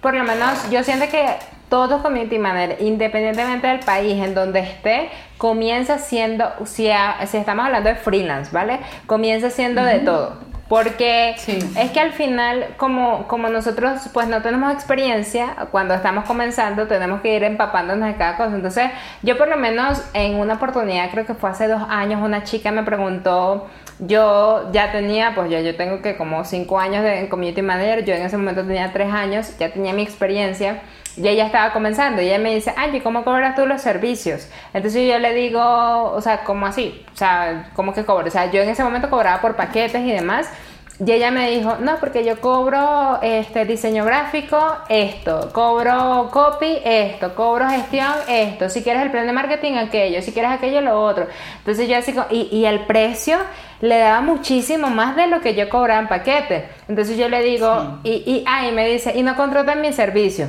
por 0.00 0.14
lo 0.14 0.24
menos, 0.24 0.70
yo 0.70 0.82
siento 0.84 1.06
que 1.08 1.26
todos 1.68 2.02
community 2.02 2.38
manager, 2.38 2.76
independientemente 2.80 3.66
del 3.66 3.80
país 3.80 4.22
en 4.22 4.34
donde 4.34 4.60
esté, 4.60 5.10
comienza 5.36 5.98
siendo, 5.98 6.50
si, 6.64 6.88
si 7.26 7.36
estamos 7.36 7.66
hablando 7.66 7.88
de 7.88 7.96
freelance, 7.96 8.52
¿vale? 8.52 8.80
Comienza 9.06 9.50
siendo 9.50 9.82
de 9.82 10.00
todo. 10.00 10.38
Porque 10.68 11.36
es 11.76 11.90
que 11.92 12.00
al 12.00 12.12
final, 12.12 12.74
como, 12.76 13.28
como 13.28 13.48
nosotros 13.48 14.00
pues 14.12 14.26
no 14.26 14.42
tenemos 14.42 14.72
experiencia, 14.72 15.54
cuando 15.70 15.94
estamos 15.94 16.24
comenzando 16.24 16.88
tenemos 16.88 17.20
que 17.20 17.36
ir 17.36 17.44
empapándonos 17.44 18.08
de 18.08 18.16
cada 18.16 18.36
cosa. 18.36 18.56
Entonces, 18.56 18.90
yo 19.22 19.38
por 19.38 19.46
lo 19.46 19.56
menos 19.56 20.02
en 20.12 20.34
una 20.34 20.54
oportunidad, 20.54 21.10
creo 21.10 21.24
que 21.24 21.34
fue 21.34 21.50
hace 21.50 21.68
dos 21.68 21.82
años, 21.88 22.20
una 22.20 22.42
chica 22.42 22.72
me 22.72 22.82
preguntó, 22.82 23.68
yo 24.00 24.70
ya 24.72 24.90
tenía, 24.90 25.34
pues 25.36 25.50
ya 25.50 25.60
yo 25.60 25.76
tengo 25.76 26.02
que 26.02 26.16
como 26.16 26.44
cinco 26.44 26.80
años 26.80 27.04
de 27.04 27.28
community 27.28 27.62
manager, 27.62 28.04
yo 28.04 28.14
en 28.14 28.22
ese 28.22 28.36
momento 28.36 28.64
tenía 28.64 28.92
tres 28.92 29.12
años, 29.12 29.56
ya 29.58 29.72
tenía 29.72 29.92
mi 29.92 30.02
experiencia 30.02 30.82
y 31.16 31.26
ella 31.28 31.46
estaba 31.46 31.72
comenzando 31.72 32.20
y 32.20 32.26
ella 32.26 32.38
me 32.38 32.54
dice, 32.54 32.72
Angie, 32.76 33.02
¿cómo 33.02 33.24
cobras 33.24 33.54
tú 33.54 33.66
los 33.66 33.80
servicios? 33.80 34.48
Entonces 34.74 35.08
yo 35.08 35.18
le 35.18 35.32
digo, 35.34 35.60
o 35.60 36.20
sea, 36.20 36.44
¿cómo 36.44 36.66
así? 36.66 37.04
O 37.12 37.16
sea, 37.16 37.70
¿cómo 37.74 37.94
que 37.94 38.04
cobro? 38.04 38.26
O 38.26 38.30
sea, 38.30 38.50
yo 38.50 38.62
en 38.62 38.68
ese 38.68 38.84
momento 38.84 39.08
cobraba 39.08 39.40
por 39.40 39.56
paquetes 39.56 40.02
y 40.02 40.12
demás. 40.12 40.50
Y 40.98 41.12
ella 41.12 41.30
me 41.30 41.50
dijo, 41.50 41.76
no, 41.78 41.96
porque 42.00 42.24
yo 42.24 42.40
cobro 42.40 43.18
este 43.20 43.66
diseño 43.66 44.06
gráfico, 44.06 44.58
esto, 44.88 45.50
cobro 45.52 46.30
copy, 46.32 46.78
esto, 46.84 47.34
cobro 47.34 47.68
gestión, 47.68 48.14
esto, 48.28 48.70
si 48.70 48.82
quieres 48.82 49.02
el 49.02 49.10
plan 49.10 49.26
de 49.26 49.32
marketing, 49.34 49.74
aquello, 49.74 50.22
si 50.22 50.32
quieres 50.32 50.52
aquello, 50.52 50.80
lo 50.80 50.98
otro. 51.02 51.26
Entonces 51.58 51.86
yo 51.86 51.98
así, 51.98 52.14
y, 52.30 52.48
y 52.50 52.64
el 52.64 52.86
precio 52.86 53.36
le 53.82 53.98
daba 53.98 54.22
muchísimo 54.22 54.88
más 54.88 55.16
de 55.16 55.26
lo 55.26 55.42
que 55.42 55.54
yo 55.54 55.68
cobraba 55.68 56.00
en 56.00 56.08
paquete. 56.08 56.66
Entonces 56.88 57.18
yo 57.18 57.28
le 57.28 57.42
digo, 57.42 57.98
y, 58.02 58.22
y, 58.26 58.44
ah, 58.46 58.66
y 58.66 58.72
me 58.72 58.88
dice, 58.88 59.12
y 59.14 59.22
no 59.22 59.36
contratan 59.36 59.82
mi 59.82 59.92
servicio. 59.92 60.48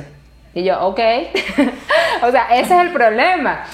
Y 0.58 0.64
yo, 0.64 0.80
ok. 0.80 1.00
o 2.22 2.30
sea, 2.32 2.48
ese 2.52 2.74
es 2.74 2.80
el 2.80 2.90
problema. 2.90 3.64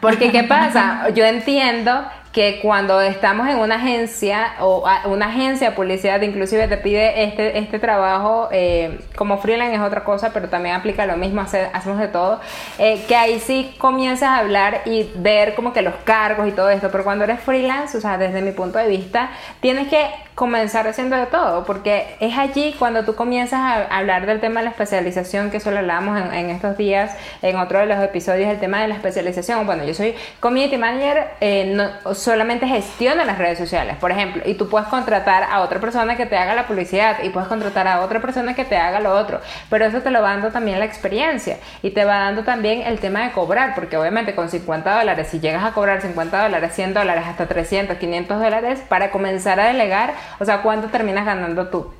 Porque, 0.00 0.32
¿qué 0.32 0.42
pasa? 0.44 1.10
Yo 1.14 1.24
entiendo 1.24 2.02
que 2.32 2.60
cuando 2.62 3.00
estamos 3.00 3.46
en 3.48 3.58
una 3.58 3.76
agencia 3.76 4.54
o 4.60 4.84
una 5.06 5.26
agencia 5.26 5.70
de 5.70 5.76
publicidad 5.76 6.20
inclusive 6.22 6.68
te 6.68 6.76
pide 6.76 7.24
este, 7.24 7.58
este 7.58 7.78
trabajo 7.78 8.48
eh, 8.52 9.00
como 9.16 9.38
freelance 9.38 9.74
es 9.74 9.80
otra 9.80 10.04
cosa, 10.04 10.30
pero 10.32 10.48
también 10.48 10.76
aplica 10.76 11.04
lo 11.04 11.16
mismo, 11.16 11.40
hacemos 11.40 11.98
de 11.98 12.08
todo, 12.08 12.40
eh, 12.78 13.04
que 13.08 13.16
ahí 13.16 13.40
sí 13.40 13.74
comienzas 13.78 14.28
a 14.28 14.38
hablar 14.38 14.82
y 14.84 15.10
ver 15.16 15.54
como 15.54 15.72
que 15.72 15.82
los 15.82 15.94
cargos 16.04 16.48
y 16.48 16.52
todo 16.52 16.70
esto, 16.70 16.90
pero 16.90 17.04
cuando 17.04 17.24
eres 17.24 17.40
freelance, 17.40 17.96
o 17.96 18.00
sea, 18.00 18.18
desde 18.18 18.40
mi 18.40 18.52
punto 18.52 18.78
de 18.78 18.88
vista, 18.88 19.30
tienes 19.60 19.88
que 19.88 20.08
comenzar 20.38 20.86
haciendo 20.86 21.16
de 21.16 21.26
todo, 21.26 21.64
porque 21.64 22.14
es 22.20 22.38
allí 22.38 22.72
cuando 22.78 23.04
tú 23.04 23.16
comienzas 23.16 23.58
a 23.58 23.98
hablar 23.98 24.24
del 24.24 24.38
tema 24.38 24.60
de 24.60 24.66
la 24.66 24.70
especialización, 24.70 25.50
que 25.50 25.58
solo 25.58 25.78
hablamos 25.78 26.16
en, 26.32 26.50
estos 26.50 26.76
días, 26.76 27.16
en 27.42 27.56
otro 27.56 27.80
de 27.80 27.86
los 27.86 28.00
episodios, 28.00 28.48
el 28.48 28.60
tema 28.60 28.80
de 28.80 28.86
la 28.86 28.94
especialización. 28.94 29.66
Bueno, 29.66 29.82
yo 29.82 29.94
soy 29.94 30.14
community 30.38 30.76
manager, 30.76 31.26
eh, 31.40 31.72
no, 31.74 32.14
solamente 32.14 32.68
gestiono 32.68 33.24
las 33.24 33.36
redes 33.36 33.58
sociales, 33.58 33.96
por 33.96 34.12
ejemplo, 34.12 34.44
y 34.46 34.54
tú 34.54 34.68
puedes 34.68 34.86
contratar 34.86 35.42
a 35.42 35.60
otra 35.60 35.80
persona 35.80 36.16
que 36.16 36.24
te 36.24 36.36
haga 36.36 36.54
la 36.54 36.68
publicidad 36.68 37.16
y 37.24 37.30
puedes 37.30 37.48
contratar 37.48 37.88
a 37.88 38.02
otra 38.02 38.20
persona 38.20 38.54
que 38.54 38.64
te 38.64 38.76
haga 38.76 39.00
lo 39.00 39.16
otro, 39.16 39.40
pero 39.68 39.86
eso 39.86 40.02
te 40.02 40.12
lo 40.12 40.22
va 40.22 40.30
dando 40.30 40.52
también 40.52 40.78
la 40.78 40.84
experiencia 40.84 41.58
y 41.82 41.90
te 41.90 42.04
va 42.04 42.20
dando 42.20 42.44
también 42.44 42.82
el 42.82 43.00
tema 43.00 43.24
de 43.24 43.32
cobrar, 43.32 43.74
porque 43.74 43.96
obviamente 43.96 44.36
con 44.36 44.48
50 44.48 44.98
dólares, 45.00 45.26
si 45.32 45.40
llegas 45.40 45.64
a 45.64 45.72
cobrar 45.72 46.00
50 46.00 46.44
dólares, 46.44 46.72
100 46.76 46.94
dólares, 46.94 47.24
hasta 47.26 47.48
300, 47.48 47.96
500 47.96 48.40
dólares, 48.40 48.80
para 48.88 49.10
comenzar 49.10 49.58
a 49.58 49.66
delegar, 49.66 50.14
o 50.38 50.44
sea, 50.44 50.62
¿cuánto 50.62 50.88
terminas 50.88 51.24
ganando 51.24 51.68
tú? 51.68 51.92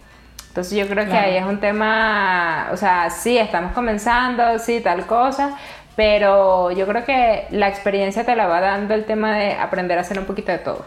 Entonces 0.49 0.77
yo 0.77 0.89
creo 0.89 1.07
que 1.07 1.17
ahí 1.17 1.37
es 1.37 1.45
un 1.45 1.61
tema, 1.61 2.69
o 2.73 2.77
sea, 2.77 3.11
sí, 3.11 3.39
estamos 3.39 3.73
comenzando, 3.73 4.59
sí, 4.59 4.81
tal 4.81 5.07
cosa, 5.07 5.57
pero 5.95 6.71
yo 6.73 6.87
creo 6.87 7.05
que 7.05 7.47
la 7.51 7.69
experiencia 7.69 8.25
te 8.25 8.35
la 8.35 8.47
va 8.47 8.61
dando 8.61 8.95
el 8.95 9.05
tema 9.05 9.37
de 9.37 9.53
aprender 9.53 9.99
a 9.99 10.01
hacer 10.01 10.19
un 10.19 10.25
poquito 10.25 10.51
de 10.51 10.59
todo. 10.59 10.85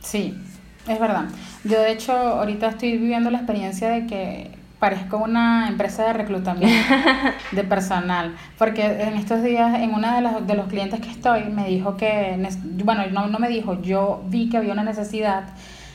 Sí, 0.00 0.38
es 0.86 1.00
verdad. 1.00 1.24
Yo 1.64 1.80
de 1.80 1.92
hecho 1.92 2.12
ahorita 2.12 2.68
estoy 2.68 2.98
viviendo 2.98 3.30
la 3.30 3.38
experiencia 3.38 3.88
de 3.88 4.06
que 4.06 4.50
parezco 4.78 5.18
una 5.18 5.68
empresa 5.68 6.04
de 6.06 6.12
reclutamiento 6.12 6.94
de 7.52 7.64
personal, 7.64 8.34
porque 8.58 8.84
en 8.84 9.14
estos 9.14 9.42
días 9.42 9.78
en 9.78 9.94
uno 9.94 10.12
de 10.12 10.20
los, 10.20 10.46
de 10.46 10.54
los 10.54 10.66
clientes 10.66 11.00
que 11.00 11.08
estoy 11.10 11.44
me 11.44 11.68
dijo 11.68 11.96
que, 11.96 12.36
bueno, 12.84 13.04
no, 13.12 13.28
no 13.28 13.38
me 13.38 13.48
dijo, 13.48 13.80
yo 13.80 14.22
vi 14.26 14.50
que 14.50 14.56
había 14.56 14.72
una 14.72 14.82
necesidad 14.82 15.44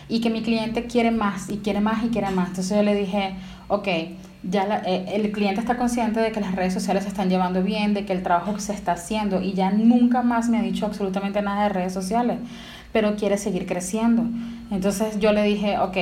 y 0.09 0.21
que 0.21 0.29
mi 0.29 0.41
cliente 0.41 0.85
quiere 0.85 1.11
más 1.11 1.49
y 1.49 1.57
quiere 1.57 1.81
más 1.81 2.03
y 2.03 2.09
quiere 2.09 2.29
más. 2.31 2.49
Entonces 2.49 2.77
yo 2.77 2.83
le 2.83 2.95
dije, 2.95 3.35
ok, 3.67 3.87
ya 4.43 4.81
eh, 4.85 5.05
el 5.13 5.31
cliente 5.31 5.59
está 5.59 5.77
consciente 5.77 6.19
de 6.19 6.31
que 6.31 6.39
las 6.39 6.55
redes 6.55 6.73
sociales 6.73 7.03
se 7.03 7.09
están 7.09 7.29
llevando 7.29 7.63
bien, 7.63 7.93
de 7.93 8.05
que 8.05 8.13
el 8.13 8.23
trabajo 8.23 8.59
se 8.59 8.73
está 8.73 8.93
haciendo 8.93 9.41
y 9.41 9.53
ya 9.53 9.71
nunca 9.71 10.21
más 10.21 10.49
me 10.49 10.57
ha 10.57 10.61
dicho 10.61 10.85
absolutamente 10.85 11.41
nada 11.41 11.63
de 11.63 11.69
redes 11.69 11.93
sociales, 11.93 12.37
pero 12.93 13.15
quiere 13.15 13.37
seguir 13.37 13.65
creciendo. 13.65 14.23
Entonces 14.71 15.19
yo 15.19 15.33
le 15.33 15.43
dije, 15.43 15.77
ok, 15.79 15.97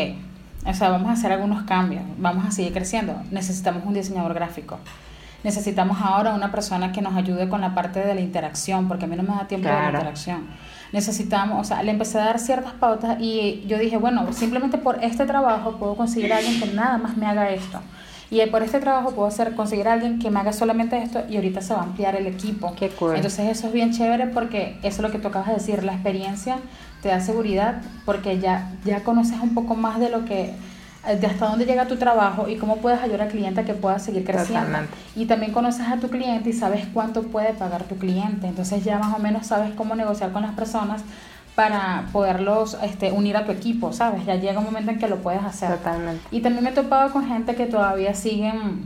o 0.67 0.73
sea, 0.73 0.89
vamos 0.89 1.09
a 1.09 1.13
hacer 1.13 1.31
algunos 1.31 1.63
cambios, 1.63 2.03
vamos 2.17 2.45
a 2.45 2.51
seguir 2.51 2.73
creciendo. 2.73 3.15
Necesitamos 3.31 3.83
un 3.85 3.93
diseñador 3.93 4.33
gráfico. 4.33 4.79
Necesitamos 5.45 5.97
ahora 6.01 6.33
una 6.33 6.51
persona 6.51 6.91
que 6.91 7.01
nos 7.01 7.15
ayude 7.15 7.47
con 7.47 7.61
la 7.61 7.73
parte 7.73 8.01
de 8.01 8.13
la 8.13 8.19
interacción, 8.19 8.89
porque 8.89 9.05
a 9.05 9.07
mí 9.07 9.15
no 9.15 9.23
me 9.23 9.29
da 9.29 9.47
tiempo 9.47 9.69
de 9.69 9.73
la 9.73 9.85
interacción 9.85 10.47
necesitamos, 10.95 11.59
o 11.59 11.63
sea, 11.63 11.83
le 11.83 11.91
empecé 11.91 12.19
a 12.19 12.25
dar 12.25 12.39
ciertas 12.39 12.71
pautas 12.73 13.17
y 13.19 13.63
yo 13.67 13.77
dije, 13.77 13.97
bueno, 13.97 14.31
simplemente 14.31 14.77
por 14.77 15.03
este 15.03 15.25
trabajo 15.25 15.77
puedo 15.77 15.95
conseguir 15.95 16.31
a 16.31 16.37
alguien 16.37 16.59
que 16.59 16.67
nada 16.67 16.97
más 16.97 17.17
me 17.17 17.25
haga 17.25 17.49
esto. 17.49 17.79
Y 18.31 18.43
por 18.47 18.63
este 18.63 18.79
trabajo 18.79 19.11
puedo 19.11 19.27
hacer, 19.27 19.53
conseguir 19.55 19.87
a 19.87 19.93
alguien 19.93 20.19
que 20.19 20.31
me 20.31 20.39
haga 20.39 20.51
solamente 20.51 20.97
esto 20.97 21.21
y 21.29 21.35
ahorita 21.35 21.61
se 21.61 21.73
va 21.73 21.81
a 21.81 21.83
ampliar 21.83 22.15
el 22.15 22.25
equipo. 22.25 22.73
Qué 22.75 22.89
cool. 22.89 23.15
Entonces 23.15 23.49
eso 23.49 23.67
es 23.67 23.73
bien 23.73 23.91
chévere 23.91 24.27
porque 24.27 24.77
eso 24.81 24.97
es 24.97 24.99
lo 24.99 25.11
que 25.11 25.19
tú 25.19 25.27
acabas 25.27 25.49
de 25.49 25.55
decir, 25.55 25.83
la 25.83 25.93
experiencia 25.93 26.57
te 27.01 27.09
da 27.09 27.19
seguridad 27.19 27.81
porque 28.05 28.39
ya, 28.39 28.71
ya 28.83 29.03
conoces 29.03 29.37
un 29.41 29.53
poco 29.53 29.75
más 29.75 29.99
de 29.99 30.09
lo 30.09 30.25
que 30.25 30.53
de 31.05 31.27
hasta 31.27 31.47
dónde 31.47 31.65
llega 31.65 31.87
tu 31.87 31.97
trabajo 31.97 32.47
y 32.47 32.57
cómo 32.57 32.77
puedes 32.77 32.99
ayudar 32.99 33.23
al 33.23 33.27
cliente 33.29 33.61
a 33.61 33.65
que 33.65 33.73
pueda 33.73 33.99
seguir 33.99 34.25
creciendo. 34.25 34.79
Y 35.15 35.25
también 35.25 35.51
conoces 35.51 35.87
a 35.87 35.97
tu 35.97 36.09
cliente 36.09 36.49
y 36.49 36.53
sabes 36.53 36.85
cuánto 36.93 37.23
puede 37.23 37.53
pagar 37.53 37.83
tu 37.83 37.95
cliente. 37.97 38.47
Entonces 38.47 38.83
ya 38.83 38.97
más 38.97 39.15
o 39.15 39.19
menos 39.19 39.47
sabes 39.47 39.73
cómo 39.75 39.95
negociar 39.95 40.31
con 40.31 40.41
las 40.41 40.53
personas 40.53 41.03
para 41.55 42.07
poderlos 42.11 42.77
este, 42.83 43.11
unir 43.11 43.37
a 43.37 43.45
tu 43.45 43.51
equipo, 43.51 43.93
¿sabes? 43.93 44.25
Ya 44.25 44.35
llega 44.35 44.59
un 44.59 44.65
momento 44.65 44.91
en 44.91 44.99
que 44.99 45.07
lo 45.07 45.17
puedes 45.17 45.43
hacer. 45.43 45.69
Totalmente. 45.71 46.21
Y 46.31 46.41
también 46.41 46.63
me 46.63 46.71
he 46.71 46.73
topado 46.73 47.11
con 47.11 47.27
gente 47.27 47.55
que 47.55 47.65
todavía 47.65 48.13
siguen 48.13 48.85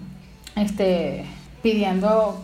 este, 0.56 1.26
pidiendo 1.64 2.40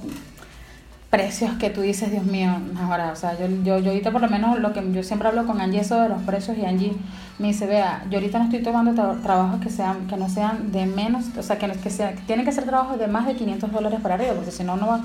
precios 1.11 1.53
que 1.53 1.69
tú 1.69 1.81
dices, 1.81 2.11
Dios 2.11 2.25
mío, 2.25 2.51
ahora, 2.81 3.11
o 3.11 3.15
sea, 3.15 3.37
yo, 3.39 3.47
yo, 3.63 3.79
yo 3.79 3.91
ahorita 3.91 4.11
por 4.11 4.21
lo 4.21 4.29
menos 4.29 4.59
lo 4.59 4.73
que 4.73 4.83
yo 4.91 5.01
siempre 5.03 5.29
hablo 5.29 5.45
con 5.45 5.61
Angie 5.61 5.79
eso 5.79 6.01
de 6.01 6.09
los 6.09 6.21
precios 6.23 6.57
y 6.57 6.65
Angie 6.65 6.93
me 7.39 7.49
dice, 7.49 7.65
vea, 7.65 8.03
yo 8.09 8.19
ahorita 8.19 8.39
no 8.39 8.45
estoy 8.45 8.63
tomando 8.63 8.93
trabajos 9.21 9.61
que 9.61 9.69
sean, 9.69 10.07
que 10.07 10.17
no 10.17 10.29
sean 10.29 10.71
de 10.71 10.85
menos, 10.85 11.25
o 11.37 11.43
sea, 11.43 11.57
que, 11.57 11.67
que, 11.71 11.89
sea, 11.89 12.13
que 12.13 12.21
tienen 12.21 12.45
que 12.45 12.51
ser 12.51 12.63
trabajos 12.65 12.97
de 12.97 13.07
más 13.07 13.27
de 13.27 13.35
500 13.35 13.71
dólares 13.71 13.99
para 14.01 14.15
arriba, 14.15 14.33
porque 14.33 14.51
si 14.51 14.63
no, 14.63 14.77
no 14.77 15.01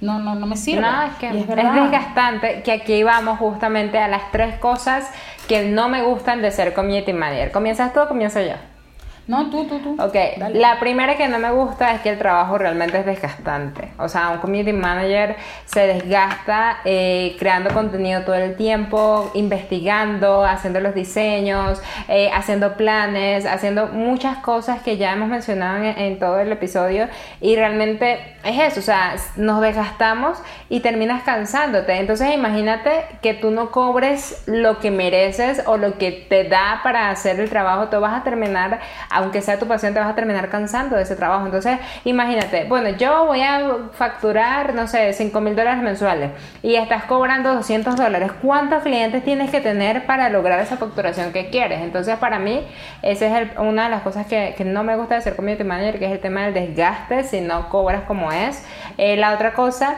no, 0.00 0.18
no, 0.18 0.34
no 0.34 0.46
me 0.46 0.56
sirve. 0.56 0.82
No, 0.82 1.02
es 1.02 1.14
que 1.14 1.28
es, 1.28 1.46
desgastante 1.46 2.62
que 2.62 2.72
aquí 2.72 3.02
vamos 3.02 3.38
justamente 3.38 3.98
a 3.98 4.08
las 4.08 4.30
tres 4.30 4.58
cosas 4.58 5.08
que 5.48 5.68
no 5.68 5.88
me 5.88 6.02
gustan 6.02 6.42
de 6.42 6.50
ser 6.50 6.74
community 6.74 7.12
manager. 7.12 7.50
¿Comienzas 7.50 7.92
tú 7.92 8.00
o 8.00 8.08
comienzo 8.08 8.40
yo? 8.40 8.54
No, 9.26 9.48
tú, 9.48 9.64
tú, 9.64 9.78
tú. 9.78 9.96
Ok, 10.02 10.14
la 10.52 10.78
primera 10.78 11.16
que 11.16 11.28
no 11.28 11.38
me 11.38 11.50
gusta 11.50 11.94
es 11.94 12.02
que 12.02 12.10
el 12.10 12.18
trabajo 12.18 12.58
realmente 12.58 12.98
es 12.98 13.06
desgastante. 13.06 13.88
O 13.98 14.06
sea, 14.06 14.28
un 14.30 14.38
community 14.38 14.74
manager 14.74 15.36
se 15.64 15.86
desgasta 15.86 16.80
eh, 16.84 17.34
creando 17.38 17.70
contenido 17.72 18.22
todo 18.22 18.34
el 18.34 18.54
tiempo, 18.54 19.30
investigando, 19.32 20.44
haciendo 20.44 20.80
los 20.80 20.94
diseños, 20.94 21.80
eh, 22.08 22.30
haciendo 22.34 22.74
planes, 22.74 23.46
haciendo 23.46 23.86
muchas 23.86 24.38
cosas 24.38 24.82
que 24.82 24.98
ya 24.98 25.14
hemos 25.14 25.30
mencionado 25.30 25.82
en, 25.82 26.18
todo 26.18 26.38
el 26.40 26.52
episodio. 26.52 27.08
Y 27.40 27.56
realmente 27.56 28.36
es 28.44 28.72
eso, 28.72 28.80
o 28.80 28.82
sea, 28.82 29.16
nos 29.36 29.62
desgastamos 29.62 30.38
y 30.68 30.80
terminas 30.80 31.22
cansándote. 31.22 31.94
Entonces 31.94 32.34
imagínate 32.34 33.06
que 33.22 33.32
tú 33.32 33.50
no 33.50 33.70
cobres 33.70 34.42
lo 34.46 34.80
que 34.80 34.90
mereces 34.90 35.62
o 35.64 35.78
lo 35.78 35.96
que 35.96 36.12
te 36.12 36.44
da 36.44 36.80
para 36.82 37.08
hacer 37.08 37.40
el 37.40 37.48
trabajo, 37.48 37.88
tú 37.88 37.98
vas 38.00 38.20
a 38.20 38.22
terminar 38.22 38.80
aunque 39.14 39.40
sea 39.40 39.58
tu 39.58 39.66
pasión, 39.66 39.94
te 39.94 40.00
vas 40.00 40.08
a 40.08 40.14
terminar 40.14 40.48
cansando 40.48 40.96
de 40.96 41.02
ese 41.02 41.14
trabajo. 41.16 41.46
Entonces, 41.46 41.78
imagínate, 42.04 42.64
bueno, 42.64 42.90
yo 42.90 43.26
voy 43.26 43.42
a 43.42 43.62
facturar, 43.92 44.74
no 44.74 44.88
sé, 44.88 45.12
5 45.12 45.40
mil 45.40 45.54
dólares 45.54 45.82
mensuales 45.82 46.32
y 46.62 46.74
estás 46.74 47.04
cobrando 47.04 47.54
200 47.54 47.96
dólares. 47.96 48.32
¿Cuántos 48.42 48.82
clientes 48.82 49.22
tienes 49.24 49.50
que 49.50 49.60
tener 49.60 50.04
para 50.06 50.28
lograr 50.30 50.58
esa 50.58 50.76
facturación 50.76 51.32
que 51.32 51.48
quieres? 51.48 51.80
Entonces, 51.80 52.16
para 52.18 52.38
mí, 52.38 52.66
esa 53.02 53.40
es 53.40 53.48
una 53.58 53.84
de 53.84 53.90
las 53.90 54.02
cosas 54.02 54.26
que, 54.26 54.54
no 54.64 54.82
me 54.82 54.96
gusta 54.96 55.14
de 55.14 55.20
ser 55.20 55.36
community 55.36 55.62
manager, 55.62 55.98
que 55.98 56.06
es 56.06 56.12
el 56.12 56.20
tema 56.20 56.44
del 56.44 56.54
desgaste, 56.54 57.22
si 57.22 57.40
no 57.40 57.68
cobras 57.68 58.02
como 58.02 58.32
es. 58.32 58.64
Eh, 58.98 59.16
la 59.16 59.34
otra 59.34 59.52
cosa 59.52 59.96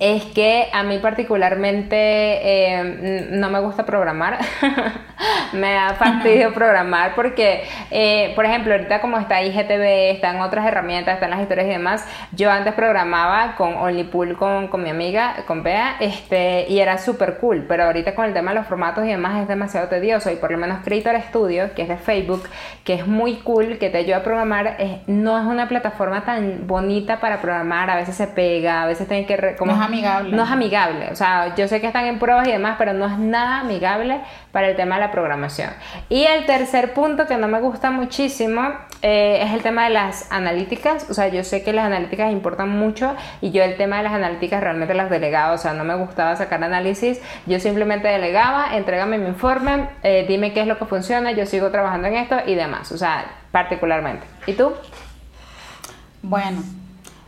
es 0.00 0.24
que 0.24 0.68
a 0.72 0.82
mí 0.82 0.98
particularmente 0.98 1.96
eh, 1.96 3.28
no 3.32 3.50
me 3.50 3.60
gusta 3.60 3.84
programar, 3.84 4.38
me 5.52 5.72
da 5.72 5.94
fastidio 5.94 6.52
programar 6.54 7.14
porque, 7.14 7.64
eh, 7.90 8.32
por 8.34 8.44
ejemplo, 8.44 8.72
ahorita 8.72 9.00
como 9.00 9.18
está 9.18 9.42
IGTV, 9.42 10.12
están 10.12 10.40
otras 10.40 10.66
herramientas, 10.66 11.14
están 11.14 11.30
las 11.30 11.40
historias 11.40 11.66
y 11.66 11.70
demás, 11.70 12.06
yo 12.32 12.50
antes 12.50 12.74
programaba 12.74 13.54
con 13.56 13.74
OnlyPool 13.74 14.36
con, 14.36 14.68
con 14.68 14.82
mi 14.82 14.90
amiga, 14.90 15.44
con 15.46 15.62
Bea, 15.62 15.96
este, 16.00 16.66
y 16.68 16.80
era 16.80 16.98
súper 16.98 17.38
cool, 17.38 17.64
pero 17.68 17.84
ahorita 17.84 18.14
con 18.14 18.24
el 18.24 18.32
tema 18.32 18.52
de 18.52 18.58
los 18.58 18.66
formatos 18.66 19.04
y 19.04 19.08
demás 19.08 19.42
es 19.42 19.48
demasiado 19.48 19.88
tedioso 19.88 20.30
y 20.30 20.36
por 20.36 20.52
lo 20.52 20.58
menos 20.58 20.78
Creator 20.84 21.20
Studio, 21.22 21.74
que 21.74 21.82
es 21.82 21.88
de 21.88 21.96
Facebook, 21.96 22.48
que 22.84 22.94
es 22.94 23.06
muy 23.06 23.36
cool, 23.36 23.78
que 23.78 23.90
te 23.90 23.98
ayuda 23.98 24.18
a 24.18 24.22
programar, 24.22 24.76
no 25.06 25.38
es 25.38 25.44
una 25.44 25.68
plataforma 25.68 26.24
tan 26.24 26.66
bonita 26.66 27.20
para 27.20 27.40
programar, 27.40 27.90
a 27.90 27.96
veces 27.96 28.14
se 28.14 28.26
pega, 28.26 28.82
a 28.82 28.86
veces 28.86 29.08
tienen 29.08 29.26
que... 29.26 29.56
Como, 29.56 29.72
amigable. 29.72 30.36
No 30.36 30.44
es 30.44 30.50
amigable. 30.50 31.08
O 31.10 31.16
sea, 31.16 31.54
yo 31.54 31.68
sé 31.68 31.80
que 31.80 31.86
están 31.86 32.06
en 32.06 32.18
pruebas 32.18 32.46
y 32.48 32.52
demás, 32.52 32.76
pero 32.78 32.92
no 32.92 33.06
es 33.06 33.18
nada 33.18 33.60
amigable 33.60 34.20
para 34.52 34.68
el 34.68 34.76
tema 34.76 34.96
de 34.96 35.02
la 35.02 35.09
programación. 35.10 35.70
Y 36.08 36.24
el 36.24 36.46
tercer 36.46 36.94
punto 36.94 37.26
que 37.26 37.36
no 37.36 37.48
me 37.48 37.60
gusta 37.60 37.90
muchísimo 37.90 38.62
eh, 39.02 39.40
es 39.42 39.52
el 39.52 39.62
tema 39.62 39.84
de 39.84 39.90
las 39.90 40.30
analíticas. 40.30 41.08
O 41.10 41.14
sea, 41.14 41.28
yo 41.28 41.44
sé 41.44 41.62
que 41.62 41.72
las 41.72 41.86
analíticas 41.86 42.32
importan 42.32 42.68
mucho 42.68 43.14
y 43.40 43.50
yo 43.50 43.62
el 43.62 43.76
tema 43.76 43.98
de 43.98 44.04
las 44.04 44.12
analíticas 44.12 44.62
realmente 44.62 44.94
las 44.94 45.10
delegaba. 45.10 45.52
O 45.52 45.58
sea, 45.58 45.72
no 45.72 45.84
me 45.84 45.94
gustaba 45.94 46.36
sacar 46.36 46.62
análisis. 46.62 47.20
Yo 47.46 47.60
simplemente 47.60 48.08
delegaba, 48.08 48.76
entrégame 48.76 49.18
mi 49.18 49.28
informe, 49.28 49.88
eh, 50.02 50.24
dime 50.28 50.52
qué 50.52 50.62
es 50.62 50.66
lo 50.66 50.78
que 50.78 50.84
funciona, 50.84 51.32
yo 51.32 51.46
sigo 51.46 51.70
trabajando 51.70 52.08
en 52.08 52.16
esto 52.16 52.36
y 52.46 52.54
demás. 52.54 52.92
O 52.92 52.98
sea, 52.98 53.24
particularmente. 53.52 54.26
¿Y 54.46 54.52
tú? 54.54 54.72
Bueno, 56.22 56.62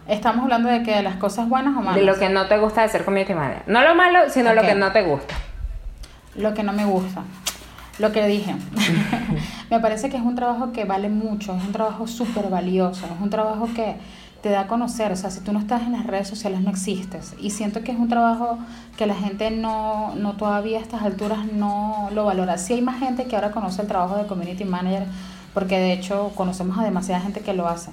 Estamos 0.08 0.42
hablando 0.44 0.68
de 0.68 0.82
que 0.82 0.94
de 0.96 1.02
las 1.02 1.16
cosas 1.16 1.48
buenas 1.48 1.76
o 1.76 1.80
malas. 1.80 1.94
De 1.94 2.02
lo 2.02 2.18
que 2.18 2.28
no 2.28 2.46
te 2.46 2.58
gusta 2.58 2.82
de 2.82 2.88
ser 2.88 3.04
community 3.04 3.34
manager. 3.34 3.62
No 3.66 3.82
lo 3.82 3.94
malo, 3.94 4.28
sino 4.30 4.52
lo 4.52 4.62
que 4.62 4.74
no 4.74 4.90
te 4.92 5.02
gusta. 5.02 5.34
Lo 6.34 6.54
que 6.54 6.62
no 6.62 6.72
me 6.72 6.84
gusta. 6.84 7.22
Lo 7.98 8.12
que 8.12 8.26
dije. 8.26 8.56
me 9.70 9.80
parece 9.80 10.08
que 10.08 10.16
es 10.16 10.22
un 10.22 10.34
trabajo 10.34 10.72
que 10.72 10.84
vale 10.84 11.08
mucho, 11.08 11.54
es 11.54 11.62
un 11.62 11.72
trabajo 11.72 12.06
súper 12.06 12.48
valioso, 12.48 13.06
es 13.06 13.20
un 13.20 13.30
trabajo 13.30 13.68
que, 13.74 13.96
te 14.42 14.50
da 14.50 14.62
a 14.62 14.66
conocer, 14.66 15.12
o 15.12 15.16
sea, 15.16 15.30
si 15.30 15.40
tú 15.40 15.52
no 15.52 15.60
estás 15.60 15.82
en 15.82 15.92
las 15.92 16.04
redes 16.04 16.26
sociales 16.26 16.60
no 16.60 16.70
existes. 16.70 17.34
Y 17.40 17.50
siento 17.50 17.82
que 17.82 17.92
es 17.92 17.98
un 17.98 18.08
trabajo 18.08 18.58
que 18.96 19.06
la 19.06 19.14
gente 19.14 19.52
no, 19.52 20.14
no 20.16 20.32
todavía 20.32 20.78
a 20.78 20.82
estas 20.82 21.02
alturas 21.02 21.46
no 21.52 22.08
lo 22.12 22.24
valora. 22.24 22.58
Sí 22.58 22.72
hay 22.72 22.82
más 22.82 22.98
gente 22.98 23.26
que 23.26 23.36
ahora 23.36 23.52
conoce 23.52 23.82
el 23.82 23.88
trabajo 23.88 24.16
de 24.16 24.26
community 24.26 24.64
manager, 24.64 25.06
porque 25.54 25.78
de 25.78 25.92
hecho 25.92 26.32
conocemos 26.34 26.76
a 26.76 26.82
demasiada 26.82 27.20
gente 27.20 27.40
que 27.40 27.54
lo 27.54 27.68
hace, 27.68 27.92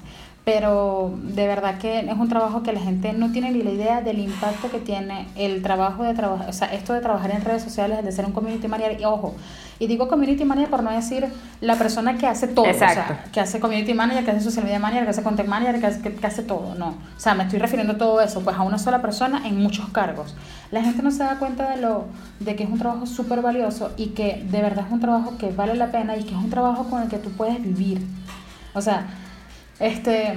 pero 0.51 1.13
de 1.22 1.46
verdad 1.46 1.77
que 1.77 2.00
es 2.00 2.18
un 2.18 2.27
trabajo 2.27 2.63
que 2.63 2.74
la 2.74 2.79
gente 2.79 3.13
no 3.13 3.32
tiene 3.32 3.51
ni 3.51 3.62
la 3.62 3.70
idea 3.70 4.01
del 4.01 4.18
impacto 4.18 4.72
que 4.72 4.79
tiene 4.79 5.27
el 5.36 5.62
trabajo 5.62 6.01
de 6.01 6.15
trabajar, 6.15 6.50
o 6.50 6.53
sea, 6.53 6.74
esto 6.74 6.94
de 6.94 7.01
trabajar 7.01 7.29
en 7.29 7.46
redes 7.46 7.62
sociales, 7.62 8.03
de 8.03 8.12
ser 8.12 8.25
un 8.25 8.32
community 8.32 8.68
manager, 8.68 9.00
y 9.00 9.06
ojo, 9.06 9.36
y 9.77 9.86
digo 9.86 10.08
community 10.08 10.46
manager 10.46 10.72
por 10.72 10.82
no 10.82 10.89
decir 10.89 11.27
la 11.62 11.75
persona 11.75 12.18
que 12.18 12.25
hace 12.25 12.48
todo, 12.48 12.68
o 12.68 12.74
sea, 12.74 13.29
que 13.32 13.39
hace 13.39 13.60
community 13.60 13.94
manager, 13.94 14.25
que 14.25 14.32
hace 14.32 14.41
social 14.41 14.65
media 14.65 14.79
manager, 14.79 15.03
que 15.03 15.12
hace 15.12 15.22
content 15.22 15.48
manager, 15.48 15.79
que 15.79 15.86
hace, 15.86 16.01
que, 16.01 16.25
hace 16.25 16.41
todo, 16.41 16.74
no, 16.74 16.88
o 16.88 17.20
sea, 17.20 17.36
me 17.36 17.44
estoy 17.44 17.60
refiriendo 17.60 17.94
a 17.94 17.98
todo 18.00 18.20
eso, 18.20 18.41
pues 18.41 18.58
a 18.58 18.63
una 18.63 18.79
sola 18.79 19.03
persona 19.03 19.48
en 19.48 19.62
muchos 19.62 19.88
cargos. 19.89 20.36
La 20.72 20.82
gente 20.82 21.03
no 21.03 21.12
se 21.12 21.20
da 21.20 21.38
cuenta 21.38 21.70
de 21.70 21.79
lo 21.79 22.06
de 22.39 22.56
que 22.56 22.63
es 22.63 22.70
un 22.72 22.79
trabajo 22.79 23.06
súper 23.06 23.44
valioso 23.44 23.91
y 23.98 24.08
que 24.08 24.44
de 24.50 24.62
verdad 24.63 24.86
es 24.88 24.91
un 24.91 25.00
trabajo 25.00 25.38
que 25.38 25.51
vale 25.51 25.75
la 25.75 25.91
pena 25.91 26.18
y 26.18 26.24
que 26.24 26.32
es 26.32 26.41
un 26.41 26.50
trabajo 26.50 26.86
con 26.86 27.03
el 27.03 27.08
que 27.08 27.18
tú 27.18 27.29
puedes 27.34 27.62
vivir. 27.62 28.01
O 28.74 28.82
sea, 28.82 29.08
este, 29.80 30.34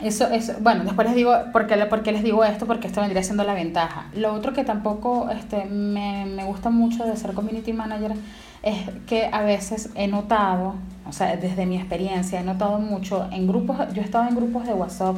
eso 0.00 0.28
es, 0.28 0.62
bueno, 0.62 0.84
después 0.84 1.06
les 1.06 1.16
digo 1.16 1.32
por 1.52 1.66
qué 1.66 2.12
les 2.12 2.22
digo 2.22 2.44
esto, 2.44 2.66
porque 2.66 2.86
esto 2.86 3.00
vendría 3.00 3.22
siendo 3.22 3.44
la 3.44 3.54
ventaja. 3.54 4.06
Lo 4.14 4.32
otro 4.34 4.52
que 4.52 4.64
tampoco 4.64 5.30
este, 5.30 5.64
me, 5.66 6.26
me 6.26 6.44
gusta 6.44 6.70
mucho 6.70 7.04
de 7.04 7.16
ser 7.16 7.32
community 7.32 7.72
manager 7.72 8.12
es 8.62 8.78
que 9.06 9.28
a 9.30 9.42
veces 9.42 9.90
he 9.94 10.08
notado, 10.08 10.74
o 11.06 11.12
sea, 11.12 11.36
desde 11.36 11.66
mi 11.66 11.76
experiencia, 11.76 12.40
he 12.40 12.44
notado 12.44 12.78
mucho 12.78 13.28
en 13.30 13.46
grupos, 13.46 13.76
yo 13.92 14.02
he 14.02 14.04
estado 14.04 14.28
en 14.28 14.34
grupos 14.34 14.66
de 14.66 14.72
WhatsApp 14.72 15.16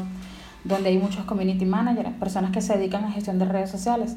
donde 0.65 0.89
hay 0.89 0.99
muchos 0.99 1.25
community 1.25 1.65
managers, 1.65 2.11
personas 2.19 2.51
que 2.51 2.61
se 2.61 2.77
dedican 2.77 3.05
a 3.05 3.13
gestión 3.13 3.39
de 3.39 3.45
redes 3.45 3.71
sociales 3.71 4.17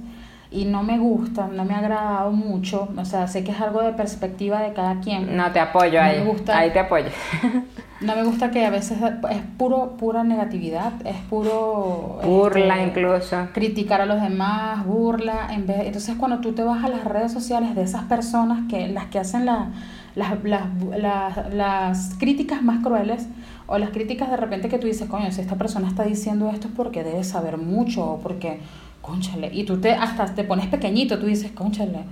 y 0.51 0.65
no 0.65 0.81
me 0.81 0.97
gusta, 0.97 1.47
no 1.47 1.63
me 1.63 1.75
ha 1.75 1.77
agradado 1.77 2.31
mucho, 2.31 2.89
o 2.97 3.05
sea, 3.05 3.27
sé 3.27 3.43
que 3.43 3.51
es 3.51 3.61
algo 3.61 3.83
de 3.83 3.93
perspectiva 3.93 4.61
de 4.61 4.73
cada 4.73 4.99
quien. 4.99 5.37
No, 5.37 5.51
te 5.51 5.59
apoyo 5.59 6.01
ahí, 6.01 6.23
ahí 6.47 6.71
te 6.71 6.79
apoyo. 6.79 7.05
no 8.01 8.15
me 8.15 8.23
gusta 8.23 8.49
que 8.49 8.65
a 8.65 8.71
veces 8.71 8.97
es 9.29 9.41
puro 9.57 9.95
pura 9.97 10.23
negatividad, 10.23 10.93
es 11.05 11.17
puro 11.29 12.19
burla 12.23 12.81
este, 12.81 12.87
incluso, 12.87 13.47
criticar 13.53 14.01
a 14.01 14.07
los 14.07 14.21
demás, 14.21 14.85
burla, 14.85 15.49
en 15.53 15.67
vez 15.67 15.81
entonces 15.85 16.15
cuando 16.15 16.39
tú 16.39 16.53
te 16.53 16.63
vas 16.63 16.83
a 16.83 16.89
las 16.89 17.03
redes 17.03 17.31
sociales 17.31 17.75
de 17.75 17.83
esas 17.83 18.03
personas 18.05 18.67
que 18.67 18.87
las 18.87 19.05
que 19.05 19.19
hacen 19.19 19.45
la, 19.45 19.69
las, 20.15 20.43
las, 20.43 20.63
las, 20.97 21.53
las 21.53 22.15
críticas 22.17 22.63
más 22.63 22.83
crueles 22.83 23.27
o 23.67 23.77
las 23.77 23.91
críticas 23.91 24.31
de 24.31 24.37
repente 24.37 24.67
que 24.67 24.79
tú 24.79 24.87
dices, 24.87 25.07
coño, 25.07 25.31
si 25.31 25.41
esta 25.41 25.57
persona 25.57 25.87
está 25.87 26.05
diciendo 26.05 26.49
esto 26.49 26.69
es 26.69 26.73
porque 26.73 27.03
debe 27.03 27.23
saber 27.23 27.57
mucho 27.57 28.03
o 28.03 28.19
porque 28.19 28.61
conchale, 29.01 29.49
y 29.53 29.63
tú 29.63 29.79
te 29.79 29.91
hasta 29.91 30.33
te 30.33 30.43
pones 30.43 30.67
pequeñito, 30.67 31.19
tú 31.19 31.25
dices, 31.25 31.51
conchale, 31.51 32.03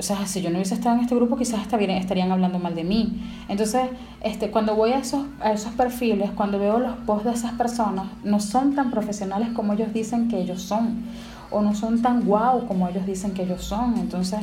o 0.00 0.02
sea, 0.02 0.26
si 0.26 0.40
yo 0.40 0.48
no 0.48 0.56
hubiese 0.56 0.72
estado 0.72 0.96
en 0.96 1.02
este 1.02 1.14
grupo, 1.14 1.36
quizás 1.36 1.60
estarían 1.60 2.32
hablando 2.32 2.58
mal 2.58 2.74
de 2.74 2.84
mí. 2.84 3.22
Entonces, 3.50 3.82
este, 4.22 4.50
cuando 4.50 4.74
voy 4.74 4.92
a 4.92 4.98
esos, 4.98 5.26
a 5.42 5.52
esos 5.52 5.74
perfiles, 5.74 6.30
cuando 6.30 6.58
veo 6.58 6.78
los 6.78 6.96
posts 7.04 7.24
de 7.26 7.32
esas 7.32 7.52
personas, 7.52 8.06
no 8.24 8.40
son 8.40 8.74
tan 8.74 8.90
profesionales 8.90 9.50
como 9.54 9.74
ellos 9.74 9.92
dicen 9.92 10.28
que 10.28 10.40
ellos 10.40 10.62
son, 10.62 11.02
o 11.50 11.60
no 11.60 11.74
son 11.74 12.00
tan 12.00 12.24
guau 12.24 12.66
como 12.66 12.88
ellos 12.88 13.04
dicen 13.04 13.34
que 13.34 13.42
ellos 13.42 13.62
son. 13.62 13.98
Entonces, 13.98 14.40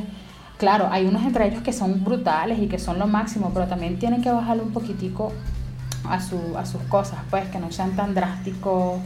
claro, 0.58 0.90
hay 0.92 1.06
unos 1.06 1.24
entre 1.24 1.48
ellos 1.48 1.62
que 1.62 1.72
son 1.72 2.04
brutales 2.04 2.60
y 2.60 2.68
que 2.68 2.78
son 2.78 3.00
lo 3.00 3.08
máximo, 3.08 3.50
pero 3.52 3.66
también 3.66 3.98
tienen 3.98 4.22
que 4.22 4.30
bajarle 4.30 4.62
un 4.62 4.70
poquitico 4.70 5.32
a, 6.08 6.20
su, 6.20 6.38
a 6.56 6.64
sus 6.66 6.82
cosas, 6.82 7.18
pues, 7.30 7.48
que 7.48 7.58
no 7.58 7.72
sean 7.72 7.96
tan 7.96 8.14
drásticos 8.14 9.00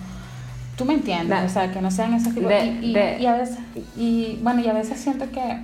Tú 0.76 0.84
me 0.84 0.94
entiendes, 0.94 1.38
o 1.44 1.48
sea, 1.48 1.70
que 1.70 1.80
no 1.80 1.90
sean 1.90 2.14
esos 2.14 2.34
tipos. 2.34 2.50
y, 2.50 2.96
y, 2.96 3.26
a 3.26 3.34
veces, 3.34 3.58
y 3.96 4.38
bueno, 4.42 4.60
y 4.60 4.68
a 4.68 4.72
veces 4.72 4.98
siento 4.98 5.30
que 5.30 5.58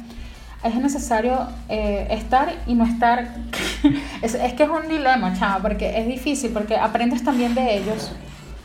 es 0.62 0.74
necesario 0.74 1.46
eh, 1.68 2.08
estar 2.10 2.52
y 2.66 2.74
no 2.74 2.84
estar. 2.84 3.34
es, 4.22 4.34
es, 4.34 4.52
que 4.54 4.64
es 4.64 4.68
un 4.68 4.88
dilema, 4.88 5.38
chava, 5.38 5.60
porque 5.60 5.98
es 5.98 6.06
difícil, 6.06 6.50
porque 6.52 6.76
aprendes 6.76 7.22
también 7.22 7.54
de 7.54 7.78
ellos, 7.78 8.12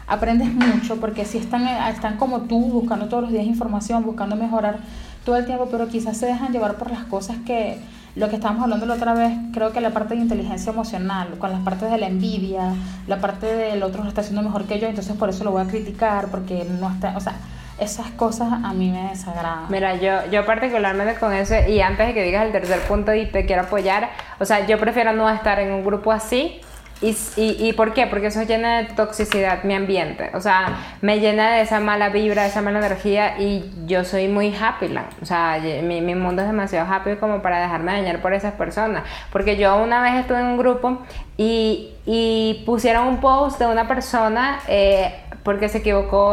aprendes 0.08 0.54
mucho, 0.54 1.00
porque 1.00 1.26
si 1.26 1.38
están, 1.38 1.68
están 1.90 2.18
como 2.18 2.42
tú, 2.42 2.60
buscando 2.60 3.08
todos 3.08 3.24
los 3.24 3.32
días 3.32 3.46
información, 3.46 4.04
buscando 4.04 4.36
mejorar 4.36 4.80
todo 5.24 5.38
el 5.38 5.46
tiempo, 5.46 5.68
pero 5.72 5.88
quizás 5.88 6.18
se 6.18 6.26
dejan 6.26 6.52
llevar 6.52 6.76
por 6.76 6.92
las 6.92 7.04
cosas 7.06 7.38
que 7.46 7.78
lo 8.16 8.30
que 8.30 8.36
estábamos 8.36 8.64
hablando 8.64 8.86
la 8.86 8.94
otra 8.94 9.14
vez, 9.14 9.32
creo 9.54 9.72
que 9.72 9.82
la 9.82 9.90
parte 9.90 10.16
de 10.16 10.22
inteligencia 10.22 10.72
emocional, 10.72 11.30
con 11.40 11.52
las 11.52 11.62
partes 11.62 11.90
de 11.90 11.98
la 11.98 12.08
envidia, 12.08 12.74
la 13.08 13.20
parte 13.20 13.48
del 13.48 13.82
otro 13.82 14.04
lo 14.04 14.10
está 14.10 14.22
haciendo 14.22 14.42
mejor 14.44 14.66
que 14.66 14.80
yo, 14.80 14.88
entonces 14.88 15.16
por 15.16 15.30
eso 15.30 15.44
lo 15.44 15.52
voy 15.52 15.64
a 15.64 15.68
criticar, 15.68 16.28
porque 16.28 16.66
no 16.80 16.90
está, 16.90 17.18
o 17.18 17.20
sea, 17.20 17.34
esas 17.80 18.12
cosas 18.12 18.52
a 18.52 18.74
mí 18.74 18.92
me 18.92 19.10
desagradan. 19.10 19.66
Mira, 19.70 19.96
yo, 19.96 20.30
yo 20.32 20.46
particularmente 20.46 21.16
con 21.16 21.34
eso, 21.34 21.56
y 21.68 21.82
antes 21.82 22.08
de 22.08 22.14
que 22.14 22.24
digas 22.24 22.46
el 22.46 22.52
tercer 22.52 22.80
punto 22.82 23.14
y 23.16 23.26
te 23.26 23.46
quiero 23.46 23.64
apoyar, 23.64 24.12
o 24.40 24.46
sea, 24.46 24.66
yo 24.68 24.78
prefiero 24.78 25.14
no 25.14 25.28
estar 25.30 25.60
en 25.60 25.72
un 25.72 25.84
grupo 25.84 26.12
así 26.12 26.62
¿Y, 27.02 27.18
y, 27.36 27.68
y 27.68 27.74
por 27.74 27.94
qué? 27.94 28.08
Porque 28.08 28.28
eso 28.28 28.44
llena 28.44 28.84
de 28.84 28.86
toxicidad 28.94 29.64
mi 29.64 29.74
ambiente. 29.74 30.32
O 30.34 30.40
sea, 30.40 30.98
me 31.02 31.20
llena 31.20 31.52
de 31.52 31.62
esa 31.62 31.80
mala 31.80 32.10
vibra, 32.10 32.44
de 32.44 32.48
esa 32.48 32.62
mala 32.62 32.80
energía 32.80 33.40
y 33.40 33.70
yo 33.86 34.06
soy 34.06 34.28
muy 34.30 34.56
happy. 34.56 34.96
O 35.22 35.26
sea, 35.26 35.60
mi, 35.84 36.00
mi 36.02 36.16
mundo 36.16 36.42
es 36.42 36.48
demasiado 36.48 36.92
happy 36.92 37.16
como 37.18 37.42
para 37.42 37.60
dejarme 37.60 37.92
dañar 37.92 38.22
por 38.22 38.34
esas 38.34 38.54
personas. 38.54 39.04
Porque 39.32 39.58
yo 39.58 39.76
una 39.78 40.02
vez 40.02 40.16
estuve 40.16 40.40
en 40.40 40.46
un 40.46 40.58
grupo 40.58 41.00
y, 41.38 41.92
y 42.06 42.64
pusieron 42.66 43.08
un 43.08 43.18
post 43.20 43.60
de 43.60 43.66
una 43.66 43.88
persona 43.88 44.60
eh, 44.68 45.14
porque 45.44 45.70
se 45.70 45.80
equivocó 45.80 46.30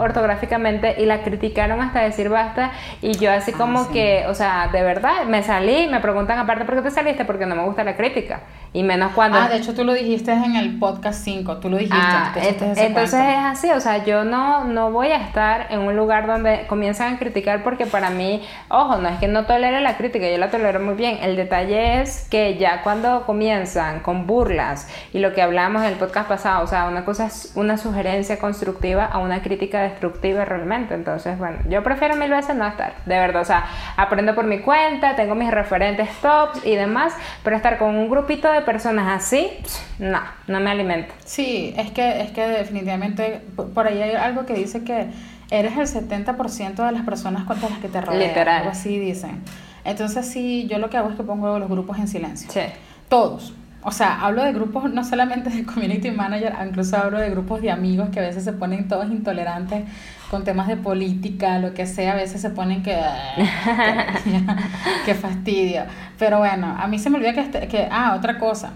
ortográficamente 0.00 0.96
y 1.00 1.06
la 1.06 1.22
criticaron 1.22 1.80
hasta 1.80 2.00
decir 2.00 2.28
basta 2.28 2.72
y 3.00 3.12
yo 3.18 3.32
así 3.32 3.52
ah, 3.54 3.58
como 3.58 3.90
que, 3.90 4.24
o 4.28 4.34
sea, 4.34 4.68
de 4.72 4.82
verdad, 4.82 5.24
me 5.26 5.42
salí, 5.42 5.88
me 5.88 6.00
preguntan 6.00 6.38
aparte, 6.38 6.64
¿por 6.64 6.76
qué 6.76 6.82
te 6.82 6.90
saliste? 6.90 7.24
Porque 7.24 7.46
no 7.46 7.56
me 7.56 7.64
gusta 7.64 7.84
la 7.84 7.96
crítica. 7.96 8.40
Y 8.72 8.84
menos 8.84 9.12
cuando... 9.14 9.36
Ah, 9.36 9.48
de 9.48 9.56
hecho 9.56 9.74
tú 9.74 9.84
lo 9.84 9.94
dijiste 9.94 10.32
en 10.32 10.54
el 10.54 10.78
podcast 10.78 11.24
5, 11.24 11.56
tú 11.56 11.68
lo 11.68 11.76
dijiste. 11.76 11.96
Ah, 12.00 12.32
entonces 12.36 13.20
es 13.20 13.36
así, 13.36 13.70
o 13.70 13.80
sea, 13.80 14.04
yo 14.04 14.22
no, 14.22 14.64
no 14.64 14.92
voy 14.92 15.08
a 15.08 15.16
estar 15.16 15.66
en 15.70 15.80
un 15.80 15.96
lugar 15.96 16.28
donde 16.28 16.66
comienzan 16.68 17.14
a 17.14 17.18
criticar 17.18 17.64
porque 17.64 17.86
para 17.86 18.10
mí, 18.10 18.42
ojo, 18.68 18.98
no 18.98 19.08
es 19.08 19.18
que 19.18 19.26
no 19.26 19.44
tolere 19.44 19.80
la 19.80 19.96
crítica, 19.96 20.30
yo 20.30 20.38
la 20.38 20.50
tolero 20.50 20.78
muy 20.78 20.94
bien. 20.94 21.18
El 21.20 21.34
detalle 21.34 22.00
es 22.00 22.28
que 22.30 22.58
ya 22.58 22.82
cuando 22.82 23.26
comienzan 23.26 24.00
con 24.00 24.28
burlas 24.28 24.88
y 25.12 25.18
lo 25.18 25.34
que 25.34 25.42
hablamos 25.42 25.82
en 25.82 25.88
el 25.88 25.94
podcast 25.94 26.28
pasado, 26.28 26.62
o 26.62 26.68
sea, 26.68 26.86
una 26.86 27.04
cosa 27.04 27.26
es 27.26 27.52
una 27.56 27.76
sugerencia 27.76 28.38
constructiva 28.38 29.04
a 29.04 29.18
una 29.18 29.42
crítica 29.42 29.82
destructiva 29.82 30.44
realmente. 30.44 30.94
Entonces, 30.94 31.36
bueno, 31.38 31.58
yo 31.68 31.82
prefiero 31.82 32.14
mil 32.14 32.30
veces 32.30 32.54
no 32.54 32.68
estar, 32.68 32.94
de 33.04 33.18
verdad, 33.18 33.42
o 33.42 33.46
sea, 33.46 33.64
aprendo 33.96 34.36
por 34.36 34.44
mi 34.44 34.60
cuenta, 34.60 35.16
tengo 35.16 35.34
mis 35.34 35.50
referentes 35.50 36.08
tops 36.22 36.64
y 36.64 36.76
demás, 36.76 37.14
pero 37.42 37.56
estar 37.56 37.76
con 37.76 37.96
un 37.96 38.08
grupito 38.08 38.50
de 38.52 38.59
personas 38.62 39.22
así, 39.22 39.48
no, 39.98 40.20
no 40.46 40.60
me 40.60 40.70
alimenta. 40.70 41.14
Sí, 41.24 41.74
es 41.76 41.90
que, 41.90 42.22
es 42.22 42.30
que 42.30 42.46
definitivamente 42.46 43.42
por 43.74 43.86
ahí 43.86 44.00
hay 44.00 44.12
algo 44.12 44.46
que 44.46 44.54
dice 44.54 44.84
que 44.84 45.08
eres 45.50 45.76
el 45.76 46.08
70% 46.08 46.86
de 46.86 46.92
las 46.92 47.04
personas 47.04 47.44
contra 47.44 47.68
las 47.68 47.78
que 47.78 47.88
te 47.88 48.00
rodean. 48.00 48.28
Literal. 48.28 48.58
Algo 48.58 48.70
así 48.70 48.98
dicen. 48.98 49.42
Entonces 49.84 50.26
sí, 50.26 50.66
yo 50.68 50.78
lo 50.78 50.90
que 50.90 50.96
hago 50.96 51.10
es 51.10 51.16
que 51.16 51.22
pongo 51.22 51.58
los 51.58 51.68
grupos 51.68 51.98
en 51.98 52.08
silencio. 52.08 52.50
Sí. 52.50 52.60
Todos. 53.08 53.54
O 53.82 53.92
sea, 53.92 54.20
hablo 54.20 54.44
de 54.44 54.52
grupos 54.52 54.92
no 54.92 55.04
solamente 55.04 55.48
de 55.48 55.64
community 55.64 56.10
manager, 56.10 56.54
incluso 56.66 56.96
hablo 56.96 57.18
de 57.18 57.30
grupos 57.30 57.62
de 57.62 57.70
amigos 57.70 58.10
que 58.10 58.20
a 58.20 58.22
veces 58.22 58.44
se 58.44 58.52
ponen 58.52 58.88
todos 58.88 59.06
intolerantes 59.06 59.84
con 60.30 60.44
temas 60.44 60.68
de 60.68 60.76
política, 60.76 61.58
lo 61.58 61.74
que 61.74 61.86
sea, 61.86 62.12
a 62.12 62.16
veces 62.16 62.40
se 62.40 62.50
ponen 62.50 62.82
que... 62.82 62.96
qué 65.04 65.14
fastidio. 65.14 65.82
Pero 66.18 66.38
bueno, 66.38 66.76
a 66.78 66.86
mí 66.86 66.98
se 66.98 67.10
me 67.10 67.16
olvida 67.16 67.34
que, 67.34 67.40
este, 67.40 67.68
que... 67.68 67.88
Ah, 67.90 68.14
otra 68.16 68.38
cosa 68.38 68.72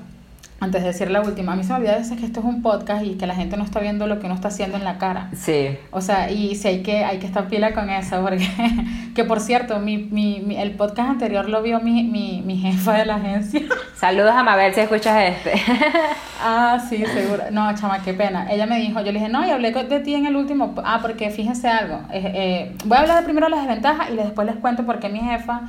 antes 0.65 0.83
de 0.83 0.89
decir 0.89 1.11
la 1.11 1.21
última, 1.21 1.53
a 1.53 1.57
mí 1.57 1.63
se 1.63 1.73
me 1.73 1.79
olvida 1.79 1.93
a 1.93 1.99
veces 1.99 2.19
que 2.19 2.27
esto 2.27 2.41
es 2.41 2.47
un 2.47 2.63
podcast 2.63 3.05
y 3.05 3.15
que 3.15 3.27
la 3.27 3.35
gente 3.35 3.57
no 3.57 3.65
está 3.65 3.81
viendo 3.81 4.07
lo 4.07 4.19
que 4.19 4.27
uno 4.27 4.35
está 4.35 4.49
haciendo 4.49 4.77
en 4.77 4.85
la 4.85 4.99
cara. 4.99 5.31
Sí. 5.35 5.79
O 5.91 6.01
sea, 6.01 6.31
y 6.31 6.55
si 6.57 6.69
hay 6.69 6.83
que, 6.83 7.05
hay 7.05 7.19
que 7.19 7.27
estar 7.27 7.49
pila 7.49 7.75
con 7.75 7.91
eso, 7.91 8.23
porque, 8.23 8.49
que 9.15 9.25
por 9.25 9.41
cierto, 9.41 9.79
mi, 9.79 9.99
mi, 9.99 10.57
el 10.57 10.73
podcast 10.73 11.11
anterior 11.11 11.49
lo 11.49 11.63
vio 11.63 11.81
mi, 11.81 12.03
mi, 12.03 12.43
mi 12.45 12.57
jefa 12.57 12.95
de 12.95 13.07
la 13.07 13.17
agencia. 13.17 13.61
Saludos 13.97 14.33
a 14.33 14.43
Mabel 14.43 14.75
si 14.75 14.81
escuchas 14.81 15.31
este. 15.31 15.53
ah, 16.43 16.79
sí, 16.89 17.05
seguro. 17.07 17.45
No, 17.51 17.75
chama, 17.75 18.03
qué 18.03 18.15
pena. 18.15 18.51
Ella 18.51 18.67
me 18.67 18.79
dijo, 18.79 19.01
yo 19.01 19.13
le 19.13 19.19
dije, 19.19 19.29
no, 19.29 19.47
y 19.47 19.51
hablé 19.51 19.73
de 19.73 20.01
ti 20.01 20.15
en 20.15 20.27
el 20.27 20.37
último. 20.37 20.75
Ah, 20.85 20.99
porque 21.03 21.31
fíjense 21.31 21.69
algo. 21.69 22.01
Eh, 22.11 22.33
eh, 22.35 22.77
voy 22.85 22.97
a 22.97 23.01
hablar 23.03 23.19
de 23.19 23.25
primero 23.25 23.47
de 23.47 23.51
las 23.51 23.61
desventajas 23.61 24.11
y 24.11 24.17
después 24.17 24.47
les 24.47 24.57
cuento 24.57 24.85
por 24.85 24.99
qué 24.99 25.09
mi 25.09 25.21
jefa 25.21 25.63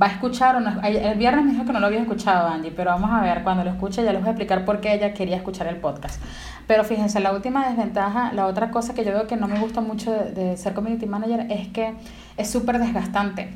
va 0.00 0.06
a 0.06 0.10
escuchar 0.10 0.56
o 0.56 0.60
no. 0.60 0.80
El 0.82 1.18
viernes 1.18 1.44
me 1.44 1.52
dijo 1.52 1.64
que 1.64 1.72
no 1.72 1.80
lo 1.80 1.86
había 1.86 2.00
escuchado, 2.00 2.48
Angie, 2.48 2.70
pero 2.70 2.90
vamos 2.90 3.10
a 3.10 3.22
ver, 3.22 3.42
cuando 3.42 3.64
lo 3.64 3.70
escuche 3.70 4.04
ya 4.04 4.12
les 4.12 4.20
voy 4.20 4.28
a 4.28 4.32
explicar 4.32 4.64
por 4.64 4.80
qué 4.80 4.94
ella 4.94 5.14
quería 5.14 5.36
escuchar 5.36 5.66
el 5.66 5.76
podcast. 5.76 6.22
Pero 6.66 6.84
fíjense, 6.84 7.20
la 7.20 7.32
última 7.32 7.68
desventaja, 7.68 8.32
la 8.32 8.46
otra 8.46 8.70
cosa 8.70 8.94
que 8.94 9.04
yo 9.04 9.12
veo 9.12 9.26
que 9.26 9.36
no 9.36 9.48
me 9.48 9.58
gusta 9.58 9.80
mucho 9.80 10.12
de, 10.12 10.56
ser 10.56 10.74
community 10.74 11.06
manager 11.06 11.46
es 11.50 11.68
que 11.68 11.94
es 12.36 12.50
súper 12.50 12.78
desgastante. 12.78 13.48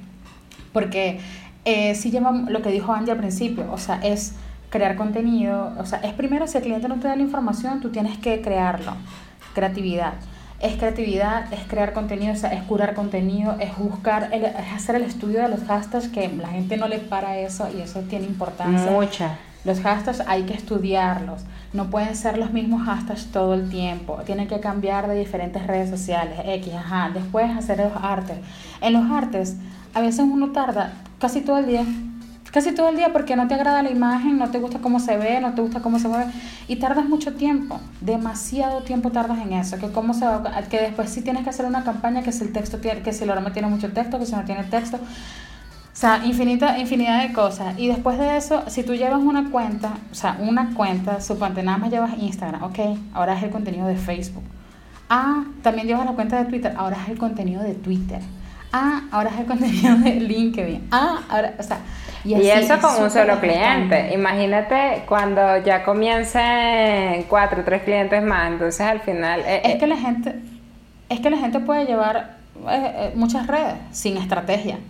Porque 0.72 1.20
eh, 1.64 1.94
si 1.94 2.10
lleva 2.10 2.32
lo 2.32 2.62
que 2.62 2.70
dijo 2.70 2.92
Angie 2.92 3.12
al 3.12 3.18
principio, 3.18 3.70
o 3.70 3.78
sea, 3.78 4.00
es 4.02 4.34
crear 4.70 4.96
contenido, 4.96 5.72
o 5.78 5.86
sea, 5.86 6.00
es 6.00 6.12
primero 6.14 6.48
si 6.48 6.58
el 6.58 6.64
cliente 6.64 6.88
no 6.88 6.96
te 6.96 7.06
da 7.06 7.14
la 7.14 7.22
información, 7.22 7.80
tú 7.80 7.90
tienes 7.90 8.18
que 8.18 8.40
crearlo 8.42 8.94
creatividad. 9.54 10.14
Es 10.60 10.76
creatividad, 10.76 11.52
es 11.52 11.60
crear 11.66 11.92
contenido, 11.92 12.32
es 12.32 12.62
curar 12.66 12.94
contenido, 12.94 13.56
es 13.60 13.76
buscar, 13.76 14.30
es 14.32 14.72
hacer 14.72 14.96
el 14.96 15.02
estudio 15.02 15.42
de 15.42 15.48
los 15.48 15.60
hashtags 15.64 16.08
que 16.08 16.28
la 16.28 16.48
gente 16.48 16.76
no 16.76 16.88
le 16.88 16.98
para 16.98 17.38
eso 17.38 17.68
y 17.76 17.80
eso 17.80 18.00
tiene 18.02 18.26
importancia. 18.26 18.90
Mucha. 18.90 19.36
Los 19.64 19.80
hashtags 19.80 20.20
hay 20.26 20.42
que 20.42 20.54
estudiarlos. 20.54 21.42
No 21.72 21.90
pueden 21.90 22.14
ser 22.14 22.38
los 22.38 22.52
mismos 22.52 22.86
hashtags 22.86 23.26
todo 23.32 23.54
el 23.54 23.68
tiempo. 23.68 24.18
Tienen 24.24 24.46
que 24.46 24.60
cambiar 24.60 25.08
de 25.08 25.18
diferentes 25.18 25.66
redes 25.66 25.90
sociales. 25.90 26.38
X, 26.44 26.72
ajá. 26.74 27.10
Después 27.12 27.50
hacer 27.50 27.78
los 27.78 27.92
artes. 28.00 28.36
En 28.80 28.92
los 28.92 29.10
artes, 29.10 29.56
a 29.94 30.00
veces 30.00 30.20
uno 30.20 30.52
tarda 30.52 30.92
casi 31.18 31.40
todo 31.40 31.58
el 31.58 31.66
día 31.66 31.84
casi 32.54 32.72
todo 32.72 32.88
el 32.88 32.94
día 32.94 33.12
porque 33.12 33.34
no 33.34 33.48
te 33.48 33.54
agrada 33.54 33.82
la 33.82 33.90
imagen, 33.90 34.38
no 34.38 34.48
te 34.48 34.60
gusta 34.60 34.78
cómo 34.78 35.00
se 35.00 35.16
ve, 35.16 35.40
no 35.40 35.54
te 35.54 35.60
gusta 35.60 35.80
cómo 35.80 35.98
se 35.98 36.06
mueve 36.06 36.30
y 36.68 36.76
tardas 36.76 37.06
mucho 37.06 37.34
tiempo, 37.34 37.80
demasiado 38.00 38.82
tiempo 38.82 39.10
tardas 39.10 39.38
en 39.38 39.54
eso, 39.54 39.76
que 39.78 39.90
cómo 39.90 40.14
se 40.14 40.24
va, 40.24 40.62
que 40.70 40.80
después 40.80 41.10
sí 41.10 41.22
tienes 41.22 41.42
que 41.42 41.50
hacer 41.50 41.66
una 41.66 41.82
campaña 41.82 42.22
que 42.22 42.30
si 42.30 42.44
el 42.44 42.52
texto 42.52 42.78
tiene, 42.78 43.02
que 43.02 43.12
si 43.12 43.24
el 43.24 43.30
aroma 43.30 43.52
tiene 43.52 43.66
mucho 43.66 43.92
texto, 43.92 44.20
que 44.20 44.26
si 44.26 44.36
no 44.36 44.44
tiene 44.44 44.62
texto, 44.62 44.98
o 44.98 45.96
sea, 45.96 46.24
infinita, 46.24 46.78
infinidad 46.78 47.26
de 47.26 47.32
cosas. 47.32 47.76
Y 47.76 47.88
después 47.88 48.20
de 48.20 48.36
eso, 48.36 48.62
si 48.68 48.84
tú 48.84 48.94
llevas 48.94 49.18
una 49.18 49.50
cuenta, 49.50 49.94
o 50.12 50.14
sea, 50.14 50.36
una 50.38 50.74
cuenta, 50.74 51.20
suponte 51.20 51.64
nada 51.64 51.78
más 51.78 51.90
llevas 51.90 52.12
Instagram, 52.16 52.62
ok, 52.62 52.78
ahora 53.14 53.36
es 53.36 53.42
el 53.42 53.50
contenido 53.50 53.88
de 53.88 53.96
Facebook. 53.96 54.44
Ah, 55.10 55.42
también 55.62 55.88
llevas 55.88 56.06
la 56.06 56.12
cuenta 56.12 56.38
de 56.40 56.44
Twitter, 56.44 56.72
ahora 56.76 56.98
es 57.02 57.08
el 57.08 57.18
contenido 57.18 57.64
de 57.64 57.74
Twitter. 57.74 58.20
Ah, 58.76 59.02
ahora 59.12 59.30
es 59.30 59.38
el 59.38 59.46
contenido 59.46 59.96
de 59.98 60.14
LinkedIn. 60.14 60.88
Ah, 60.90 61.22
ahora, 61.28 61.54
o 61.56 61.62
sea, 61.62 61.78
y, 62.24 62.34
eso 62.34 62.80
con 62.80 63.04
un 63.04 63.08
solo 63.08 63.38
cliente. 63.38 64.12
Imagínate 64.12 65.04
cuando 65.06 65.58
ya 65.58 65.84
comiencen 65.84 67.22
cuatro 67.28 67.60
o 67.60 67.64
tres 67.64 67.84
clientes 67.84 68.20
más, 68.20 68.50
entonces 68.50 68.80
al 68.80 68.98
final... 68.98 69.42
Eh, 69.46 69.60
es 69.62 69.74
eh, 69.74 69.78
que 69.78 69.86
la 69.86 69.96
gente, 69.96 70.34
es 71.08 71.20
que 71.20 71.30
la 71.30 71.36
gente 71.36 71.60
puede 71.60 71.86
llevar 71.86 72.38
eh, 72.68 73.12
muchas 73.14 73.46
redes 73.46 73.74
sin 73.92 74.16
estrategia. 74.16 74.80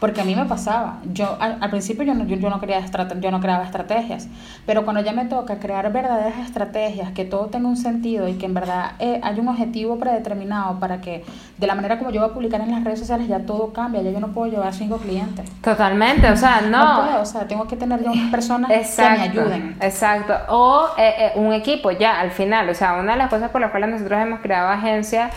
Porque 0.00 0.20
a 0.20 0.24
mí 0.24 0.34
me 0.34 0.44
pasaba. 0.44 0.98
Yo 1.12 1.36
al, 1.40 1.70
principio 1.70 2.04
yo 2.04 2.14
no, 2.14 2.24
yo, 2.26 2.50
no 2.50 2.60
quería 2.60 2.84
yo 3.20 3.30
no 3.30 3.40
creaba 3.40 3.64
estrategias, 3.64 4.28
pero 4.66 4.84
cuando 4.84 5.02
ya 5.02 5.12
me 5.12 5.24
toca 5.26 5.58
crear 5.58 5.90
verdaderas 5.92 6.38
estrategias, 6.40 7.12
que 7.12 7.24
todo 7.24 7.46
tenga 7.46 7.68
un 7.68 7.76
sentido 7.76 8.28
y 8.28 8.34
que 8.34 8.46
en 8.46 8.54
verdad 8.54 8.92
eh, 8.98 9.20
hay 9.22 9.38
un 9.40 9.48
objetivo 9.48 9.98
predeterminado 9.98 10.78
para 10.80 11.00
que 11.00 11.24
de 11.58 11.66
la 11.66 11.74
manera 11.74 11.98
como 11.98 12.10
yo 12.10 12.20
voy 12.20 12.30
a 12.30 12.34
publicar 12.34 12.60
en 12.60 12.72
las 12.72 12.84
redes 12.84 12.98
sociales 12.98 13.28
ya 13.28 13.40
todo 13.40 13.72
cambia, 13.72 14.02
ya 14.02 14.10
yo 14.10 14.20
no 14.20 14.28
puedo 14.28 14.50
llevar 14.50 14.72
cinco 14.74 14.98
clientes. 14.98 15.50
Totalmente, 15.62 16.30
o 16.30 16.36
sea, 16.36 16.60
no. 16.60 16.84
No 16.84 17.02
puedo, 17.06 17.22
o 17.22 17.26
sea, 17.26 17.46
tengo 17.46 17.66
que 17.66 17.76
tener 17.76 18.02
yo 18.02 18.12
personas 18.30 18.70
que 18.70 19.02
me 19.02 19.20
ayuden. 19.20 19.76
Exacto, 19.80 20.34
o 20.48 20.88
eh, 20.98 21.14
eh, 21.18 21.32
un 21.36 21.52
equipo 21.52 21.90
ya 21.90 22.20
al 22.20 22.30
final, 22.30 22.68
o 22.68 22.74
sea, 22.74 22.94
una 22.94 23.12
de 23.12 23.18
las 23.18 23.30
cosas 23.30 23.50
por 23.50 23.60
las 23.60 23.70
cuales 23.70 23.90
nosotros 23.90 24.20
hemos 24.20 24.40
creado 24.40 24.68
agencias 24.68 25.32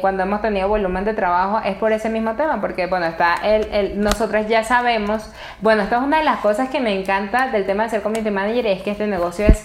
cuando 0.00 0.22
hemos 0.22 0.42
tenido 0.42 0.68
volumen 0.68 1.04
de 1.04 1.14
trabajo 1.14 1.60
es 1.64 1.76
por 1.76 1.90
ese 1.92 2.10
mismo 2.10 2.34
tema, 2.34 2.60
porque 2.60 2.86
bueno, 2.86 3.06
está 3.06 3.36
el 3.36 3.85
nosotros 3.94 4.48
ya 4.48 4.64
sabemos, 4.64 5.30
bueno, 5.60 5.82
esto 5.82 5.96
es 5.96 6.02
una 6.02 6.18
de 6.18 6.24
las 6.24 6.38
cosas 6.38 6.68
que 6.68 6.80
me 6.80 6.98
encanta 6.98 7.48
del 7.48 7.66
tema 7.66 7.84
de 7.84 7.90
ser 7.90 8.02
community 8.02 8.30
manager, 8.30 8.66
es 8.66 8.82
que 8.82 8.90
este 8.90 9.06
negocio 9.06 9.46
es 9.46 9.64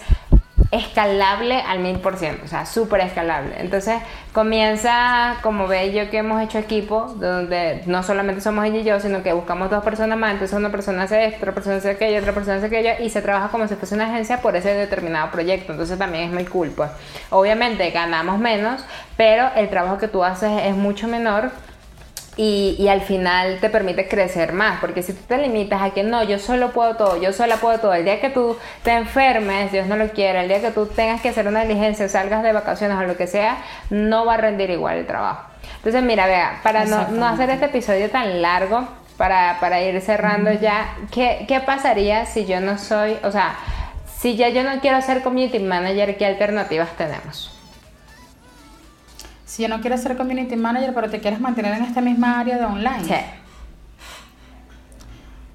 escalable 0.72 1.62
al 1.62 1.80
mil 1.80 2.00
por 2.00 2.16
ciento, 2.16 2.46
o 2.46 2.48
sea, 2.48 2.66
súper 2.66 3.02
escalable. 3.02 3.56
Entonces 3.60 4.02
comienza, 4.32 5.36
como 5.42 5.68
ve 5.68 5.92
yo 5.92 6.10
que 6.10 6.20
hemos 6.20 6.42
hecho 6.42 6.60
equipo, 6.60 7.14
donde 7.18 7.84
no 7.88 8.04
solamente 8.04 8.40
somos 8.40 8.66
ella 8.66 8.78
y 8.78 8.84
yo, 8.86 9.00
sino 9.02 9.22
que 9.22 9.34
buscamos 9.34 9.70
dos 9.70 9.84
personas 9.84 10.18
más, 10.18 10.32
entonces 10.32 10.58
una 10.58 10.70
persona 10.70 11.04
hace 11.04 11.26
esto, 11.26 11.40
otra 11.40 11.54
persona 11.54 11.76
hace 11.76 11.90
aquello, 11.90 12.20
otra 12.20 12.32
persona 12.32 12.56
hace 12.58 12.68
aquello, 12.68 12.92
y 13.04 13.10
se 13.10 13.22
trabaja 13.22 13.50
como 13.50 13.68
si 13.68 13.76
fuese 13.76 13.96
una 13.96 14.06
agencia 14.06 14.42
por 14.42 14.56
ese 14.56 14.74
determinado 14.74 15.30
proyecto, 15.30 15.74
entonces 15.74 16.00
también 16.00 16.24
es 16.24 16.32
muy 16.32 16.46
cool, 16.46 16.70
pues. 16.70 16.90
Obviamente 17.32 17.90
ganamos 17.92 18.40
menos, 18.40 18.82
pero 19.18 19.50
el 19.58 19.70
trabajo 19.70 19.98
que 19.98 20.08
tú 20.08 20.24
haces 20.24 20.52
es 20.64 20.76
mucho 20.76 21.10
menor 21.10 21.52
y, 22.38 22.76
y, 22.80 22.88
al 22.88 23.02
final 23.02 23.60
te 23.60 23.70
permite 23.70 24.08
crecer 24.08 24.54
más, 24.54 24.80
porque 24.80 25.04
si 25.04 25.12
tú 25.12 25.22
te 25.28 25.38
limitas 25.38 25.82
a 25.82 25.90
que 25.90 26.04
no, 26.04 26.24
yo 26.24 26.40
solo 26.40 26.72
puedo 26.72 26.96
todo, 26.96 27.22
yo 27.22 27.34
sola 27.34 27.58
puedo 27.58 27.80
todo, 27.80 27.94
el 27.94 28.06
día 28.06 28.22
que 28.22 28.30
tú 28.30 28.58
te 28.84 28.92
enfermes, 28.92 29.72
Dios 29.74 29.86
no 29.88 29.98
lo 29.98 30.10
quiera, 30.12 30.42
el 30.42 30.48
día 30.48 30.62
que 30.62 30.72
tú 30.72 30.86
tengas 30.86 31.22
que 31.22 31.30
hacer 31.30 31.48
una 31.48 31.64
diligencia, 31.64 32.08
salgas 32.08 32.42
de 32.42 32.54
vacaciones 32.54 32.98
o 32.98 33.04
lo 33.04 33.18
que 33.18 33.28
sea, 33.28 33.58
no 33.90 34.26
va 34.26 34.36
a 34.36 34.38
rendir 34.38 34.70
igual 34.70 34.98
el 34.98 35.08
trabajo. 35.08 35.50
Entonces, 35.78 36.04
mira, 36.04 36.26
vea, 36.26 36.62
para 36.64 36.86
no, 36.86 37.10
no, 37.10 37.28
hacer 37.28 37.50
este 37.50 37.66
episodio 37.66 38.10
tan 38.10 38.42
largo, 38.42 38.88
para, 39.18 39.58
para 39.60 39.82
ir 39.82 40.00
cerrando 40.02 40.54
ya, 40.54 40.96
¿qué, 41.12 41.46
¿qué 41.48 41.60
pasaría 41.60 42.26
si 42.26 42.46
yo 42.46 42.62
no 42.62 42.78
soy, 42.78 43.18
o 43.24 43.32
sea, 43.32 43.56
si 44.20 44.38
ya 44.38 44.50
yo 44.50 44.64
no 44.64 44.80
quiero 44.80 45.02
ser 45.02 45.22
community 45.22 45.60
manager, 45.60 46.16
¿qué 46.16 46.26
alternativas 46.26 46.90
tenemos? 46.96 47.61
Si 49.52 49.64
yo 49.64 49.68
no 49.68 49.82
quiero 49.82 49.98
ser 49.98 50.16
community 50.16 50.56
manager, 50.56 50.94
pero 50.94 51.10
te 51.10 51.20
quieres 51.20 51.42
mantener 51.42 51.74
en 51.74 51.84
esta 51.84 52.00
misma 52.00 52.40
área 52.40 52.58
de 52.58 52.64
online. 52.64 53.04
Sí. 53.04 53.16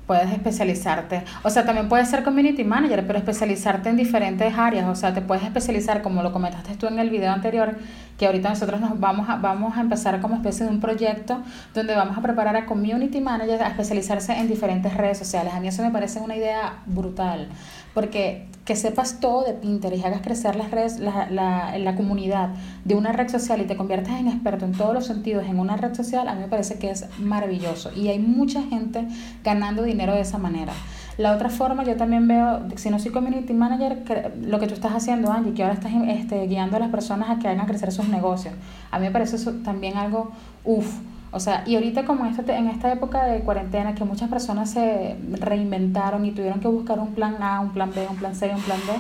Puedes 0.07 0.31
especializarte. 0.31 1.25
O 1.43 1.49
sea, 1.49 1.65
también 1.65 1.89
puedes 1.89 2.11
ser 2.11 2.23
community 2.23 2.63
manager, 2.63 3.07
pero 3.07 3.19
especializarte 3.19 3.89
en 3.89 3.97
diferentes 3.97 4.53
áreas. 4.55 4.87
O 4.87 4.95
sea, 4.95 5.15
te 5.15 5.23
puedes 5.23 5.45
especializar, 5.45 6.03
como 6.03 6.23
lo 6.23 6.31
comentaste 6.31 6.75
tú 6.75 6.89
en 6.89 6.99
el 6.99 7.09
video 7.09 7.33
anterior, 7.33 7.75
que 8.19 8.27
ahorita 8.27 8.51
nosotros 8.51 8.83
nos 8.83 9.01
vamos 9.01 9.31
a, 9.31 9.37
vamos 9.37 9.79
a 9.79 9.81
empezar 9.81 10.21
como 10.21 10.35
especie 10.35 10.67
de 10.67 10.73
un 10.73 10.81
proyecto 10.81 11.41
donde 11.73 11.97
vamos 11.97 12.19
a 12.19 12.21
preparar 12.21 12.55
a 12.55 12.67
community 12.67 13.23
managers 13.23 13.63
a 13.63 13.69
especializarse 13.69 14.35
en 14.35 14.47
diferentes 14.47 14.93
redes 14.93 15.17
sociales. 15.17 15.55
A 15.55 15.61
mí 15.61 15.69
eso 15.69 15.83
me 15.83 15.91
parece 15.91 16.21
una 16.21 16.37
idea 16.37 16.81
brutal 16.85 17.49
porque 17.95 18.47
que 18.67 18.75
sepas 18.75 19.21
todo 19.21 19.45
de 19.45 19.53
Pinterest 19.55 20.03
y 20.03 20.07
hagas 20.07 20.23
crecer 20.23 20.57
las 20.57 20.73
redes, 20.73 20.99
la, 20.99 21.31
la, 21.31 21.79
la, 21.79 21.95
comunidad 21.95 22.51
de 22.85 22.97
una 22.97 23.13
red 23.13 23.29
social 23.29 23.61
y 23.61 23.65
te 23.65 23.77
conviertas 23.77 24.19
en 24.19 24.27
experto 24.27 24.65
en 24.65 24.73
todos 24.73 24.93
los 24.93 25.07
sentidos 25.07 25.47
en 25.47 25.61
una 25.61 25.77
red 25.77 25.95
social, 25.95 26.27
a 26.27 26.35
mí 26.35 26.41
me 26.41 26.49
parece 26.49 26.77
que 26.77 26.91
es 26.91 27.07
maravilloso. 27.21 27.93
Y 27.95 28.09
hay 28.09 28.19
mucha 28.19 28.63
gente 28.65 29.07
ganando 29.45 29.85
dinero 29.85 30.15
de 30.15 30.21
esa 30.21 30.39
manera. 30.39 30.73
La 31.17 31.33
otra 31.33 31.49
forma, 31.49 31.85
yo 31.85 31.97
también 31.97 32.27
veo, 32.27 32.67
si 32.75 32.91
no 32.91 32.99
soy 32.99 33.13
community 33.13 33.55
manager, 33.55 34.03
lo 34.43 34.59
que 34.59 34.67
tú 34.67 34.75
estás 34.75 34.93
haciendo, 34.93 35.31
Angie, 35.31 35.55
que 35.55 35.63
ahora 35.63 35.75
estás 35.75 35.93
este, 36.09 36.47
guiando 36.49 36.77
a 36.77 36.81
las 36.81 36.91
personas 36.91 37.31
a 37.31 37.39
que 37.39 37.47
hagan 37.47 37.67
crecer 37.67 37.93
sus 37.93 38.09
negocios. 38.09 38.53
A 38.91 38.99
mí 38.99 39.07
me 39.07 39.13
parece 39.13 39.37
eso 39.37 39.53
también 39.65 39.97
algo, 39.97 40.33
uff 40.65 40.99
o 41.37 41.41
sea, 41.41 41.65
y 41.67 41.75
ahorita 41.75 42.07
como 42.07 42.25
en 42.25 42.33
esta, 42.33 42.57
en 42.57 42.69
esta 42.69 42.91
época 42.91 43.25
de 43.25 43.41
cuarentena 43.41 43.95
que 43.95 44.05
muchas 44.05 44.31
personas 44.31 44.71
se 44.71 45.17
reinventaron 45.33 46.25
y 46.25 46.33
tuvieron 46.33 46.61
que 46.61 46.69
buscar 46.69 46.99
un 46.99 47.13
plan 47.13 47.43
A, 47.43 47.61
un 47.61 47.71
plan 47.71 47.93
B, 47.95 48.07
un 48.09 48.17
plan 48.17 48.35
C 48.35 48.51
un 48.55 48.63
plan 48.63 48.81
D, 48.87 48.93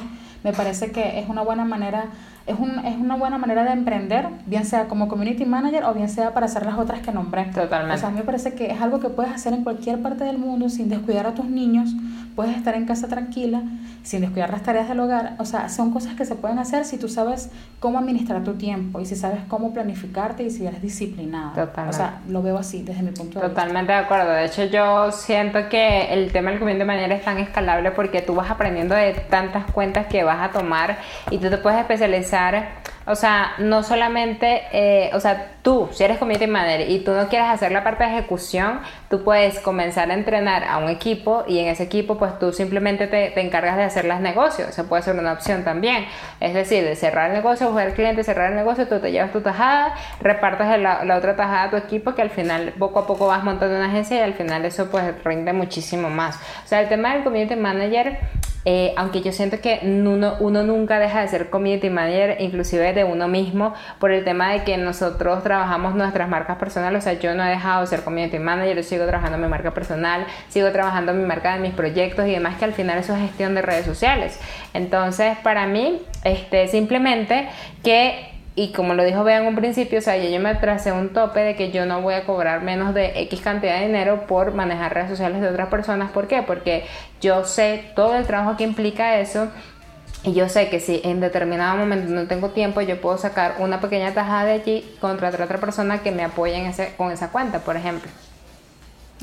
me 0.45 0.53
parece 0.53 0.93
que 0.93 1.19
es 1.19 1.29
una 1.31 1.43
buena 1.43 1.65
manera 1.65 2.11
es, 2.47 2.59
un, 2.59 2.79
es 2.85 2.97
una 2.97 3.17
buena 3.17 3.39
manera 3.39 3.65
de 3.65 3.73
emprender, 3.73 4.29
bien 4.47 4.65
sea 4.65 4.87
como 4.87 5.09
community 5.09 5.45
manager 5.45 5.85
o 5.85 5.95
bien 5.95 6.09
sea 6.09 6.33
para 6.33 6.47
hacer 6.47 6.65
las 6.65 6.79
otras 6.79 7.01
que 7.01 7.11
nombré. 7.11 7.47
Totalmente. 7.47 7.95
O 7.95 7.99
sea, 7.99 8.09
a 8.09 8.11
mí 8.13 8.19
me 8.19 8.25
parece 8.25 8.55
que 8.55 8.71
es 8.71 8.81
algo 8.81 9.01
que 9.01 9.09
puedes 9.09 9.33
hacer 9.33 9.53
en 9.53 9.65
cualquier 9.65 10.01
parte 10.01 10.25
del 10.25 10.39
mundo 10.39 10.69
sin 10.69 10.89
descuidar 10.89 11.27
a 11.27 11.35
tus 11.35 11.47
niños, 11.47 11.91
puedes 12.37 12.57
estar 12.57 12.75
en 12.75 12.87
casa 12.87 13.09
tranquila, 13.09 13.63
sin 14.05 14.21
descuidar 14.21 14.51
las 14.51 14.63
tareas 14.63 14.89
del 14.89 15.01
hogar. 15.01 15.35
O 15.39 15.45
sea, 15.45 15.69
son 15.69 15.91
cosas 15.91 16.15
que 16.15 16.25
se 16.25 16.37
pueden 16.37 16.61
hacer 16.61 16.85
si 16.85 16.99
tú 16.99 17.09
sabes 17.09 17.51
cómo 17.81 17.99
administrar 17.99 18.45
tu 18.45 18.55
tiempo 18.55 19.01
y 19.01 19.07
si 19.07 19.17
sabes 19.17 19.41
cómo 19.49 19.73
planificarte 19.73 20.45
y 20.45 20.51
si 20.51 20.67
eres 20.67 20.81
disciplinada. 20.81 21.53
Totalmente. 21.53 21.91
O 21.91 21.99
sea, 21.99 22.21
lo 22.29 22.43
veo 22.43 22.59
así 22.59 22.83
desde 22.83 23.03
mi 23.03 23.11
punto 23.11 23.41
de 23.41 23.47
vista. 23.47 23.49
Totalmente 23.49 23.93
de 23.93 23.99
acuerdo. 23.99 24.31
De 24.31 24.45
hecho, 24.45 24.65
yo 24.67 25.11
siento 25.11 25.69
que 25.69 26.13
el 26.13 26.31
tema 26.31 26.51
del 26.51 26.61
community 26.61 26.85
manager 26.85 27.13
es 27.13 27.25
tan 27.25 27.39
escalable 27.39 27.91
porque 27.91 28.23
tú 28.23 28.37
vas 28.37 28.51
aprendiendo 28.51 28.95
de 28.95 29.15
tantas 29.15 29.65
cuentas 29.73 30.07
que 30.07 30.23
vas 30.23 30.49
a 30.49 30.53
tomar 30.53 30.99
y 31.31 31.39
tú 31.39 31.51
te 31.51 31.59
puedes 31.59 31.81
especializar 31.81 32.36
o 33.07 33.15
sea, 33.15 33.53
no 33.59 33.85
solamente, 33.85 34.63
eh, 34.73 35.11
o 35.15 35.21
sea, 35.21 35.53
tú, 35.63 35.89
si 35.93 36.03
eres 36.03 36.19
community 36.19 36.49
manager 36.49 36.91
y 36.91 36.99
tú 37.01 37.13
no 37.13 37.29
quieres 37.29 37.49
hacer 37.49 37.71
la 37.71 37.85
parte 37.85 38.03
de 38.05 38.11
ejecución, 38.11 38.81
tú 39.09 39.23
puedes 39.23 39.61
comenzar 39.61 40.11
a 40.11 40.15
entrenar 40.15 40.65
a 40.65 40.79
un 40.79 40.89
equipo 40.89 41.45
y 41.47 41.59
en 41.59 41.69
ese 41.69 41.85
equipo 41.85 42.19
pues 42.19 42.39
tú 42.39 42.53
simplemente 42.53 43.07
te, 43.07 43.39
encargas 43.41 43.77
de 43.77 43.85
hacer 43.85 44.05
los 44.05 44.21
negocios. 44.21 44.69
Eso 44.69 44.87
puede 44.87 45.03
ser 45.03 45.17
una 45.17 45.33
opción 45.33 45.65
también. 45.65 46.07
Es 46.41 46.55
decir, 46.55 46.85
de 46.85 46.97
cerrar 46.97 47.31
el 47.31 47.37
negocio, 47.37 47.69
buscar 47.69 47.89
el 47.89 47.95
cliente, 47.95 48.25
cerrar 48.25 48.51
el 48.51 48.57
negocio, 48.57 48.87
tú 48.89 48.99
te 48.99 49.13
llevas 49.13 49.33
tu 49.33 49.41
tajada, 49.41 49.95
repartes 50.21 50.81
la, 50.81 51.05
la 51.05 51.17
otra 51.17 51.37
tajada 51.37 51.65
a 51.65 51.71
tu 51.71 51.77
equipo 51.77 52.15
que 52.15 52.23
al 52.23 52.31
final 52.31 52.75
poco 52.79 53.01
a 53.01 53.07
poco 53.07 53.27
vas 53.27 53.45
montando 53.45 53.77
una 53.77 53.87
agencia 53.87 54.19
y 54.19 54.23
al 54.23 54.35
final 54.35 54.65
eso 54.65 54.91
pues 54.91 55.05
rinde 55.25 55.53
muchísimo 55.53 56.11
más. 56.11 56.37
O 56.65 56.69
sea, 56.69 56.81
el 56.81 56.89
tema 56.89 57.13
del 57.15 57.25
community 57.25 57.57
manager 57.57 58.19
eh, 58.69 58.93
aunque 58.97 59.23
yo 59.23 59.31
siento 59.31 59.61
que 59.61 59.79
uno, 59.85 60.35
uno, 60.41 60.65
nunca 60.65 60.99
deja 60.99 61.21
de 61.21 61.29
ser 61.29 61.51
community 61.51 61.89
manager, 61.89 62.39
inclusive 62.41 62.93
de 62.93 63.05
uno 63.05 63.29
mismo, 63.29 63.75
por 64.01 64.11
el 64.11 64.25
tema 64.25 64.51
de 64.51 64.65
que 64.65 64.77
nosotros 64.77 65.45
trabajamos 65.45 65.95
nuestras 65.95 66.29
marcas 66.29 66.57
personales, 66.57 67.05
o 67.05 67.09
sea, 67.09 67.13
yo 67.13 67.33
no 67.37 67.45
he 67.45 67.49
dejado 67.49 67.83
de 67.83 67.87
ser 67.87 68.03
community 68.03 68.41
manager, 68.41 68.75
yo 68.77 68.83
sigo 68.97 69.07
trabajando 69.07 69.39
mi 69.39 69.49
marca 69.49 69.73
personal, 69.73 70.27
sigo 70.49 70.71
trabajando 70.73 71.13
mi 71.13 71.25
marca 71.25 71.55
de 71.55 71.61
mis 71.61 71.75
proyectos 71.75 72.27
y 72.27 72.33
demás, 72.33 72.57
que 72.57 72.65
al 72.65 72.73
final 72.73 72.99
eso 72.99 73.15
es 73.15 73.21
gestión 73.21 73.55
de 73.55 73.63
redes 73.63 73.85
sociales. 73.85 74.41
Entonces, 74.75 75.37
para 75.43 75.67
mí, 75.67 76.01
este, 76.25 76.69
simplemente 76.69 77.49
que 77.85 78.33
y 78.59 78.73
como 78.73 78.95
lo 78.95 79.05
dijo 79.05 79.23
Vean 79.23 79.43
en 79.43 79.49
un 79.49 79.55
principio, 79.55 79.99
o 79.99 80.03
sea, 80.03 80.17
yo 80.17 80.41
me 80.41 80.55
tracé 80.55 80.91
un 80.91 81.11
tope 81.11 81.41
de 81.41 81.57
que 81.57 81.71
yo 81.71 81.85
no 81.85 82.01
voy 82.01 82.15
a 82.15 82.25
cobrar 82.25 82.63
menos 82.63 82.95
de 82.95 83.21
X 83.25 83.43
cantidad 83.43 83.79
de 83.79 83.87
dinero 83.87 84.27
por 84.27 84.55
manejar 84.55 84.95
redes 84.95 85.11
sociales 85.11 85.43
de 85.43 85.49
otras 85.49 85.69
personas. 85.69 86.11
¿Por 86.11 86.27
qué? 86.27 86.41
Porque 86.41 86.87
yo 87.21 87.45
sé 87.45 87.85
todo 87.95 88.17
el 88.17 88.27
trabajo 88.27 88.57
que 88.57 88.65
implica 88.65 89.21
eso 89.21 89.49
Y 90.25 90.33
yo 90.33 90.49
sé 90.49 90.71
que 90.71 90.81
si 90.81 91.03
en 91.05 91.21
determinado 91.21 91.77
momento 91.77 92.11
no 92.11 92.27
tengo 92.27 92.49
tiempo, 92.49 92.81
yo 92.81 92.99
puedo 93.01 93.19
sacar 93.19 93.57
una 93.59 93.81
pequeña 93.81 94.15
tajada 94.15 94.47
de 94.47 94.53
allí, 94.53 94.97
contratar 95.01 95.43
a 95.43 95.45
otra 95.45 95.59
persona 95.59 95.99
que 95.99 96.11
me 96.11 96.25
apoye 96.25 96.57
en 96.57 96.67
ese, 96.67 96.95
con 96.97 97.13
esa 97.13 97.31
cuenta, 97.31 97.61
por 97.61 97.77
ejemplo. 97.77 98.11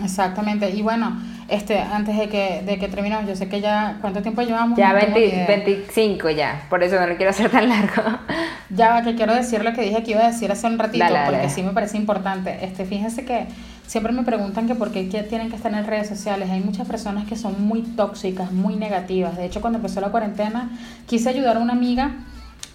Exactamente. 0.01 0.69
Y 0.71 0.82
bueno, 0.82 1.21
este, 1.47 1.79
antes 1.79 2.17
de 2.17 2.27
que, 2.27 2.63
de 2.65 2.79
que 2.79 2.88
terminemos, 2.88 3.27
yo 3.27 3.36
sé 3.36 3.47
que 3.47 3.62
ya, 3.62 3.97
¿cuánto 4.01 4.21
tiempo 4.21 4.41
llevamos? 4.41 4.77
Ya 4.77 4.93
25 4.93 6.29
ya, 6.32 6.63
por 6.69 6.84
eso 6.84 6.99
no 6.99 7.06
lo 7.06 7.15
quiero 7.15 7.29
hacer 7.29 7.49
tan 7.49 7.69
largo. 7.69 8.01
Ya, 8.69 9.03
que 9.03 9.13
quiero 9.13 9.36
decir 9.36 9.63
lo 9.63 9.71
que 9.73 9.84
dije 9.84 10.01
que 10.01 10.12
iba 10.12 10.21
a 10.21 10.32
decir 10.32 10.51
hace 10.51 10.65
un 10.65 10.79
ratito, 10.79 11.06
porque 11.27 11.47
sí 11.49 11.62
me 11.62 11.73
parece 11.73 11.95
importante. 11.95 12.65
Este, 12.65 12.86
fíjense 12.86 13.23
que 13.23 13.45
siempre 13.86 14.12
me 14.13 14.23
preguntan 14.23 14.65
que 14.65 14.73
por 14.73 14.91
qué 14.91 15.03
tienen 15.03 15.51
que 15.51 15.56
estar 15.58 15.71
en 15.71 15.86
redes 15.86 16.08
sociales. 16.08 16.49
Hay 16.49 16.62
muchas 16.62 16.88
personas 16.88 17.27
que 17.27 17.36
son 17.36 17.67
muy 17.67 17.84
tóxicas, 17.84 18.51
muy 18.51 18.75
negativas. 18.75 19.38
De 19.38 19.45
hecho, 19.45 19.62
cuando 19.62 19.77
empezó 19.77 20.01
la 20.01 20.10
cuarentena, 20.10 20.71
quise 21.06 21.29
ayudar 21.29 21.58
a 21.58 21.60
una 21.60 21.73
amiga 21.73 22.15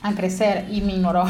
a 0.03 0.13
crecer 0.13 0.67
y 0.71 0.83
me 0.83 0.93
ignoró 0.93 1.25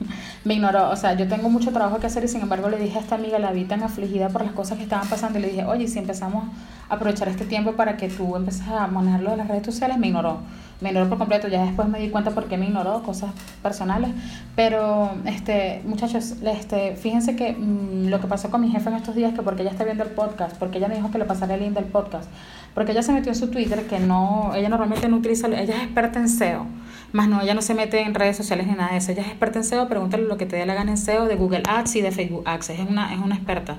me 0.44 0.54
ignoró. 0.54 0.90
O 0.90 0.96
sea, 0.96 1.14
yo 1.14 1.28
tengo 1.28 1.48
mucho 1.50 1.72
trabajo 1.72 1.98
que 1.98 2.06
hacer 2.06 2.24
y 2.24 2.28
sin 2.28 2.40
embargo 2.40 2.68
le 2.68 2.78
dije 2.78 2.98
a 2.98 3.00
esta 3.00 3.14
amiga, 3.14 3.38
la 3.38 3.52
vi 3.52 3.64
tan 3.64 3.82
afligida 3.82 4.28
por 4.28 4.42
las 4.42 4.52
cosas 4.52 4.78
que 4.78 4.84
estaban 4.84 5.08
pasando 5.08 5.38
y 5.38 5.42
le 5.42 5.48
dije, 5.48 5.64
oye, 5.64 5.88
si 5.88 5.98
empezamos 5.98 6.44
a 6.88 6.94
aprovechar 6.94 7.28
este 7.28 7.44
tiempo 7.44 7.72
para 7.72 7.96
que 7.96 8.08
tú 8.08 8.36
empieces 8.36 8.66
a 8.68 8.86
manejarlo 8.86 9.30
de 9.32 9.36
las 9.38 9.48
redes 9.48 9.66
sociales, 9.66 9.98
me 9.98 10.08
ignoró. 10.08 10.38
Me 10.80 10.90
ignoró 10.90 11.08
por 11.08 11.18
completo. 11.18 11.48
Ya 11.48 11.64
después 11.64 11.88
me 11.88 11.98
di 11.98 12.10
cuenta 12.10 12.30
por 12.30 12.46
qué 12.46 12.56
me 12.56 12.66
ignoró, 12.66 13.02
cosas 13.02 13.32
personales. 13.62 14.10
Pero, 14.54 15.10
este, 15.24 15.82
muchachos, 15.84 16.36
este, 16.42 16.96
fíjense 16.96 17.34
que 17.34 17.52
mm, 17.52 18.08
lo 18.08 18.20
que 18.20 18.26
pasó 18.28 18.50
con 18.50 18.60
mi 18.60 18.70
jefe 18.70 18.88
en 18.88 18.96
estos 18.96 19.14
días, 19.14 19.34
que 19.34 19.42
porque 19.42 19.62
ella 19.62 19.72
está 19.72 19.84
viendo 19.84 20.04
el 20.04 20.10
podcast, 20.10 20.56
porque 20.56 20.78
ella 20.78 20.88
me 20.88 20.94
dijo 20.94 21.10
que 21.10 21.18
le 21.18 21.24
pasara 21.24 21.54
el 21.54 21.60
link 21.60 21.72
del 21.74 21.86
podcast, 21.86 22.30
porque 22.74 22.92
ella 22.92 23.02
se 23.02 23.12
metió 23.12 23.32
en 23.32 23.38
su 23.38 23.48
Twitter, 23.48 23.86
que 23.86 23.98
no, 23.98 24.52
ella 24.54 24.68
normalmente 24.68 25.08
no 25.08 25.16
utiliza, 25.16 25.48
ella 25.48 25.76
es 25.76 25.82
experta 25.82 26.20
en 26.20 26.28
SEO 26.28 26.66
más 27.12 27.28
no, 27.28 27.40
ella 27.40 27.54
no 27.54 27.62
se 27.62 27.74
mete 27.74 28.02
en 28.02 28.14
redes 28.14 28.36
sociales 28.36 28.66
ni 28.66 28.74
nada 28.74 28.92
de 28.92 28.98
eso. 28.98 29.12
Ella 29.12 29.22
es 29.22 29.28
experta 29.28 29.58
en 29.58 29.64
SEO, 29.64 29.88
pregúntale 29.88 30.24
lo 30.24 30.36
que 30.36 30.46
te 30.46 30.56
dé 30.56 30.66
la 30.66 30.74
gana 30.74 30.90
en 30.90 30.98
SEO 30.98 31.26
de 31.26 31.36
Google 31.36 31.62
Ads 31.66 31.96
y 31.96 32.02
de 32.02 32.12
Facebook 32.12 32.42
Ads. 32.46 32.70
Es 32.70 32.80
una, 32.80 33.12
es 33.14 33.20
una 33.20 33.34
experta. 33.34 33.76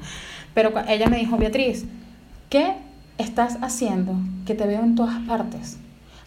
Pero 0.54 0.74
ella 0.88 1.08
me 1.08 1.18
dijo, 1.18 1.38
Beatriz, 1.38 1.86
¿qué 2.50 2.74
estás 3.18 3.58
haciendo 3.62 4.16
que 4.46 4.56
te 4.56 4.66
veo 4.66 4.82
en 4.82 4.96
todas 4.96 5.20
partes? 5.28 5.78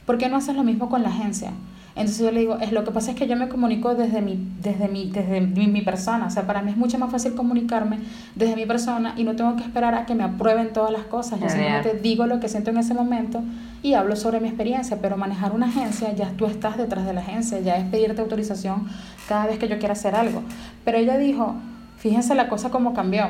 ¿Por 0.07 0.19
qué 0.19 0.29
no 0.29 0.37
haces 0.37 0.55
lo 0.55 0.63
mismo 0.63 0.89
con 0.89 1.03
la 1.03 1.09
agencia? 1.09 1.53
Entonces 1.95 2.25
yo 2.25 2.31
le 2.31 2.41
digo, 2.41 2.59
es 2.59 2.73
lo 2.73 2.85
que 2.85 2.91
pasa 2.91 3.11
es 3.11 3.17
que 3.17 3.27
yo 3.27 3.37
me 3.37 3.49
comunico 3.49 3.95
desde 3.95 4.23
mi, 4.23 4.39
desde 4.63 4.89
mi, 4.89 5.11
desde 5.11 5.41
mi, 5.41 5.83
persona. 5.83 6.27
O 6.27 6.31
sea, 6.31 6.47
para 6.47 6.63
mí 6.63 6.71
es 6.71 6.77
mucho 6.77 6.99
más 6.99 7.11
fácil 7.11 7.35
comunicarme 7.35 7.99
desde 8.35 8.57
mi 8.57 8.65
persona 8.65 9.15
y 9.17 9.25
no 9.25 9.37
tengo 9.37 9.57
que 9.57 9.63
esperar 9.63 9.95
a 9.95 10.07
que 10.07 10.15
me 10.15 10.25
aprueben 10.25 10.73
todas 10.73 10.91
las 10.91 11.03
cosas. 11.05 11.41
Yo 11.41 11.49
simplemente 11.49 11.95
digo 12.03 12.27
lo 12.27 12.41
que 12.41 12.49
siento 12.49 12.71
en 12.71 12.79
ese 12.79 12.95
momento 12.95 13.43
y 13.83 13.95
hablo 13.95 14.17
sobre 14.17 14.41
mi 14.41 14.49
experiencia. 14.49 14.99
Pero 15.03 15.17
manejar 15.17 15.53
una 15.53 15.67
agencia, 15.67 16.13
ya 16.15 16.31
tú 16.31 16.47
estás 16.47 16.79
detrás 16.79 17.05
de 17.05 17.13
la 17.13 17.21
agencia, 17.21 17.61
ya 17.61 17.77
es 17.77 17.85
pedirte 17.91 18.23
autorización 18.23 18.89
cada 19.29 19.47
vez 19.47 19.59
que 19.59 19.69
yo 19.69 19.79
quiera 19.79 19.93
hacer 19.93 20.15
algo. 20.15 20.43
Pero 20.85 20.99
ella 20.99 21.19
dijo, 21.19 21.57
fíjense 21.99 22.35
la 22.35 22.49
cosa 22.49 22.71
como 22.71 22.95
cambió 22.95 23.29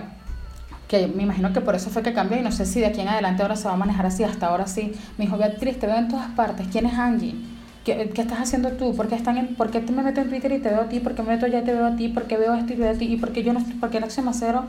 que 0.92 1.06
me 1.06 1.22
imagino 1.22 1.54
que 1.54 1.62
por 1.62 1.74
eso 1.74 1.88
fue 1.88 2.02
que 2.02 2.12
cambió 2.12 2.38
y 2.38 2.42
no 2.42 2.52
sé 2.52 2.66
si 2.66 2.78
de 2.78 2.84
aquí 2.84 3.00
en 3.00 3.08
adelante 3.08 3.40
ahora 3.40 3.56
se 3.56 3.66
va 3.66 3.72
a 3.72 3.76
manejar 3.78 4.04
así, 4.04 4.24
hasta 4.24 4.48
ahora 4.48 4.66
sí. 4.66 4.92
Me 5.16 5.24
dijo, 5.24 5.38
Beatriz, 5.38 5.78
te 5.78 5.86
veo 5.86 5.96
en 5.96 6.08
todas 6.08 6.28
partes, 6.32 6.66
¿quién 6.70 6.84
es 6.84 6.92
Angie? 6.92 7.34
¿Qué, 7.84 8.10
¿Qué, 8.14 8.22
estás 8.22 8.40
haciendo 8.40 8.70
tú? 8.72 8.94
¿Por 8.94 9.08
qué, 9.08 9.16
están 9.16 9.38
en, 9.38 9.54
¿Por 9.56 9.70
qué 9.70 9.80
te 9.80 9.92
me 9.92 10.02
meto 10.02 10.20
en 10.20 10.28
Twitter 10.28 10.52
y 10.52 10.58
te 10.58 10.68
veo 10.68 10.82
a 10.82 10.88
ti? 10.88 11.00
¿Por 11.00 11.14
qué 11.14 11.22
me 11.22 11.30
meto 11.30 11.46
allá 11.46 11.60
y 11.60 11.64
te 11.64 11.72
veo 11.72 11.86
a 11.86 11.96
ti? 11.96 12.08
¿Por 12.08 12.24
qué 12.24 12.36
veo 12.36 12.54
esto 12.54 12.72
y 12.72 12.76
veo 12.76 12.90
a 12.90 12.94
ti? 12.94 13.06
¿Y 13.06 13.16
por 13.16 13.32
qué 13.32 13.42
yo 13.42 13.52
no 13.52 13.58
estoy, 13.58 13.74
por 13.74 13.90
qué 13.90 13.98
el 13.98 14.24
Macero? 14.24 14.64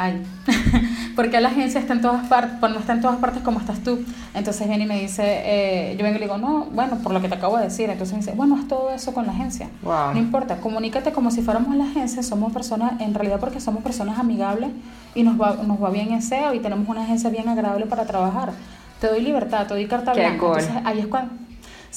Ay, 0.00 0.22
porque 1.16 1.40
la 1.40 1.48
agencia 1.48 1.80
está 1.80 1.92
en 1.92 2.00
todas 2.00 2.28
partes, 2.28 2.60
no 2.60 2.78
está 2.78 2.92
en 2.92 3.00
todas 3.00 3.16
partes 3.16 3.42
como 3.42 3.58
estás 3.58 3.80
tú. 3.80 3.98
Entonces 4.32 4.68
viene 4.68 4.84
y 4.84 4.86
me 4.86 5.00
dice, 5.00 5.24
eh, 5.24 5.96
yo 5.98 6.04
vengo 6.04 6.18
y 6.18 6.20
le 6.20 6.26
digo, 6.26 6.38
no, 6.38 6.66
bueno, 6.66 6.98
por 6.98 7.12
lo 7.12 7.20
que 7.20 7.28
te 7.28 7.34
acabo 7.34 7.56
de 7.56 7.64
decir. 7.64 7.90
Entonces 7.90 8.14
me 8.14 8.20
dice, 8.20 8.32
bueno, 8.36 8.54
haz 8.54 8.68
todo 8.68 8.90
eso 8.92 9.12
con 9.12 9.26
la 9.26 9.32
agencia. 9.32 9.68
No 9.82 10.16
importa, 10.16 10.58
comunícate 10.58 11.10
como 11.10 11.32
si 11.32 11.42
fuéramos 11.42 11.74
la 11.74 11.86
agencia, 11.86 12.22
somos 12.22 12.52
personas, 12.52 13.00
en 13.00 13.12
realidad 13.12 13.40
porque 13.40 13.60
somos 13.60 13.82
personas 13.82 14.20
amigables 14.20 14.70
y 15.16 15.24
nos 15.24 15.40
va, 15.40 15.54
nos 15.66 15.82
va 15.82 15.90
bien 15.90 16.12
en 16.12 16.22
SEO 16.22 16.54
y 16.54 16.60
tenemos 16.60 16.88
una 16.88 17.02
agencia 17.02 17.28
bien 17.28 17.48
agradable 17.48 17.86
para 17.86 18.04
trabajar. 18.04 18.52
Te 19.00 19.08
doy 19.08 19.20
libertad, 19.20 19.66
te 19.66 19.74
doy 19.74 19.86
carta 19.86 20.12
blanca. 20.12 20.46
Entonces 20.46 20.70
ahí 20.84 21.00
es 21.00 21.08
cuando 21.08 21.47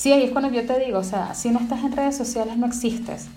Sí, 0.02 0.12
ahí 0.12 0.24
es 0.24 0.32
cuando 0.32 0.50
yo 0.50 0.66
te 0.66 0.80
digo, 0.84 0.98
o 0.98 1.04
sea, 1.04 1.36
si 1.36 1.52
no 1.52 1.60
estás 1.60 1.84
en 1.84 1.92
redes 1.92 2.18
sociales 2.18 2.58
no 2.58 2.66
existes. 2.66 3.28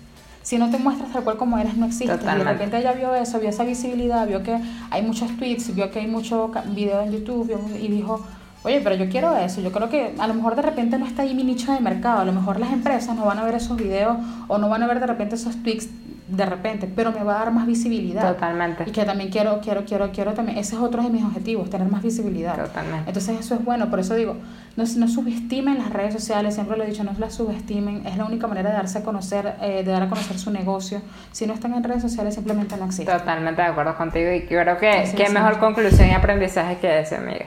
Si 0.41 0.57
no 0.57 0.71
te 0.71 0.79
muestras 0.79 1.13
tal 1.13 1.23
cual 1.23 1.37
como 1.37 1.59
eres, 1.59 1.77
no 1.77 1.85
existes. 1.85 2.19
Y 2.19 2.25
de 2.25 2.43
repente 2.43 2.79
ella 2.79 2.93
vio 2.93 3.13
eso, 3.13 3.39
vio 3.39 3.49
esa 3.49 3.63
visibilidad, 3.63 4.27
vio 4.27 4.41
que 4.41 4.59
hay 4.89 5.03
muchos 5.03 5.29
tweets, 5.37 5.75
vio 5.75 5.91
que 5.91 5.99
hay 5.99 6.07
mucho 6.07 6.49
video 6.73 7.01
en 7.01 7.11
YouTube 7.11 7.55
y 7.79 7.87
dijo, 7.87 8.25
oye, 8.63 8.81
pero 8.81 8.95
yo 8.95 9.07
quiero 9.09 9.37
eso. 9.37 9.61
Yo 9.61 9.71
creo 9.71 9.91
que 9.91 10.15
a 10.17 10.25
lo 10.25 10.33
mejor 10.33 10.55
de 10.55 10.63
repente 10.63 10.97
no 10.97 11.05
está 11.05 11.21
ahí 11.21 11.35
mi 11.35 11.43
nicho 11.43 11.71
de 11.71 11.79
mercado. 11.81 12.21
A 12.21 12.25
lo 12.25 12.31
mejor 12.31 12.59
las 12.59 12.73
empresas 12.73 13.15
no 13.15 13.25
van 13.25 13.37
a 13.37 13.43
ver 13.43 13.53
esos 13.53 13.77
videos 13.77 14.17
o 14.47 14.57
no 14.57 14.67
van 14.67 14.81
a 14.81 14.87
ver 14.87 14.99
de 14.99 15.05
repente 15.05 15.35
esos 15.35 15.61
tweets 15.61 15.87
de 16.27 16.45
repente, 16.45 16.89
pero 16.93 17.11
me 17.11 17.23
va 17.23 17.35
a 17.35 17.39
dar 17.39 17.53
más 17.53 17.67
visibilidad. 17.67 18.33
Totalmente. 18.33 18.83
Y 18.87 18.91
que 18.91 19.03
también 19.05 19.29
quiero, 19.29 19.59
quiero, 19.61 19.85
quiero, 19.85 20.11
quiero 20.11 20.33
también. 20.33 20.57
Ese 20.57 20.75
es 20.75 20.81
otro 20.81 21.03
de 21.03 21.09
mis 21.09 21.23
objetivos, 21.23 21.69
tener 21.69 21.87
más 21.87 22.01
visibilidad. 22.01 22.55
Totalmente. 22.55 23.07
Entonces 23.07 23.39
eso 23.39 23.55
es 23.55 23.63
bueno, 23.63 23.89
por 23.89 23.99
eso 23.99 24.15
digo, 24.15 24.37
no, 24.75 24.83
no 24.97 25.07
subestimen 25.07 25.77
las 25.77 25.91
redes 25.91 26.13
sociales, 26.13 26.55
siempre 26.55 26.77
lo 26.77 26.83
he 26.83 26.87
dicho, 26.87 27.03
no 27.03 27.13
las 27.17 27.35
subestimen, 27.35 28.07
es 28.07 28.17
la 28.17 28.25
única 28.25 28.47
manera 28.47 28.69
de 28.69 28.75
darse 28.75 28.99
a 28.99 29.03
conocer, 29.03 29.55
eh, 29.61 29.83
de 29.83 29.91
dar 29.91 30.03
a 30.03 30.09
conocer 30.09 30.39
su 30.39 30.51
negocio. 30.51 31.01
Si 31.31 31.45
no 31.45 31.53
están 31.53 31.73
en 31.73 31.83
redes 31.83 32.01
sociales, 32.01 32.33
simplemente 32.33 32.75
no 32.77 32.85
existen. 32.85 33.17
Totalmente 33.17 33.61
de 33.61 33.67
acuerdo 33.67 33.95
contigo 33.95 34.31
y 34.31 34.45
creo 34.47 34.77
que 34.77 35.13
qué 35.15 35.29
mejor 35.29 35.59
conclusión 35.59 36.09
y 36.09 36.13
aprendizaje 36.13 36.77
que 36.77 36.99
ese, 36.99 37.17
amiga. 37.17 37.45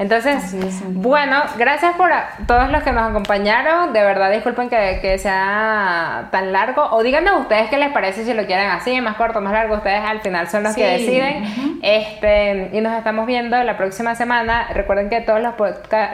Entonces, 0.00 0.54
bueno, 0.94 1.42
gracias 1.58 1.94
por 1.94 2.10
todos 2.46 2.70
los 2.70 2.82
que 2.82 2.90
nos 2.90 3.10
acompañaron. 3.10 3.92
De 3.92 4.02
verdad, 4.02 4.32
disculpen 4.32 4.70
que, 4.70 4.98
que, 5.02 5.18
sea 5.18 6.28
tan 6.32 6.52
largo. 6.52 6.82
O 6.92 7.02
díganme 7.02 7.30
ustedes 7.32 7.68
qué 7.68 7.76
les 7.76 7.90
parece 7.92 8.24
si 8.24 8.32
lo 8.32 8.46
quieren 8.46 8.70
así, 8.70 8.98
más 9.02 9.16
corto, 9.16 9.42
más 9.42 9.52
largo. 9.52 9.74
Ustedes 9.74 10.00
al 10.02 10.22
final 10.22 10.48
son 10.48 10.62
los 10.62 10.74
que 10.74 10.86
deciden. 10.86 11.78
este 11.82 12.70
Y 12.72 12.80
nos 12.80 12.96
estamos 12.96 13.26
viendo 13.26 13.62
la 13.62 13.76
próxima 13.76 14.14
semana. 14.14 14.68
Recuerden 14.72 15.10
que 15.10 15.20
todos 15.20 15.42
los, 15.42 15.52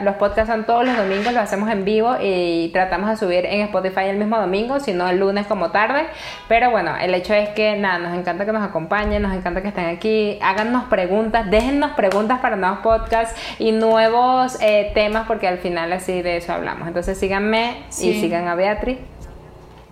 los 0.03 0.15
podcasts 0.15 0.51
son 0.51 0.65
todos 0.65 0.83
los 0.83 0.97
domingos, 0.97 1.31
los 1.31 1.43
hacemos 1.43 1.69
en 1.69 1.85
vivo 1.85 2.17
y 2.21 2.69
tratamos 2.73 3.09
de 3.09 3.15
subir 3.15 3.45
en 3.45 3.61
Spotify 3.61 4.09
el 4.09 4.17
mismo 4.17 4.37
domingo, 4.37 4.81
si 4.81 4.91
no 4.91 5.07
el 5.07 5.17
lunes 5.17 5.47
como 5.47 5.71
tarde. 5.71 6.07
Pero 6.49 6.71
bueno, 6.71 6.97
el 6.99 7.15
hecho 7.15 7.33
es 7.33 7.47
que 7.51 7.77
nada, 7.77 7.99
nos 7.99 8.17
encanta 8.17 8.45
que 8.45 8.51
nos 8.51 8.67
acompañen, 8.67 9.21
nos 9.21 9.33
encanta 9.33 9.61
que 9.61 9.69
estén 9.69 9.85
aquí. 9.85 10.37
Háganos 10.41 10.83
preguntas, 10.89 11.49
déjennos 11.49 11.91
preguntas 11.91 12.39
para 12.39 12.57
nuevos 12.57 12.79
podcasts 12.79 13.39
y 13.59 13.76
nuevos 13.79 14.57
eh, 14.61 14.91
temas 14.93 15.27
porque 15.27 15.47
al 15.47 15.57
final 15.57 15.91
así 15.93 16.21
de 16.21 16.37
eso 16.37 16.53
hablamos. 16.53 16.87
Entonces 16.87 17.17
síganme 17.17 17.83
y 17.99 18.13
sigan 18.19 18.47
a 18.47 18.55
Beatriz. 18.55 18.97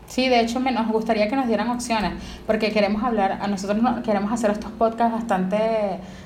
Sí, 0.08 0.30
de 0.30 0.39
hecho 0.39 0.60
me, 0.60 0.71
nos 0.71 0.88
gustaría 0.88 1.28
que 1.28 1.36
nos 1.36 1.48
dieran 1.48 1.69
opciones, 1.69 2.13
porque 2.45 2.71
queremos 2.71 3.04
hablar, 3.04 3.39
a 3.41 3.48
nosotros 3.48 3.80
queremos 4.04 4.32
hacer 4.32 4.52
estos 4.52 4.71
podcasts 4.71 5.13
bastante 5.13 5.58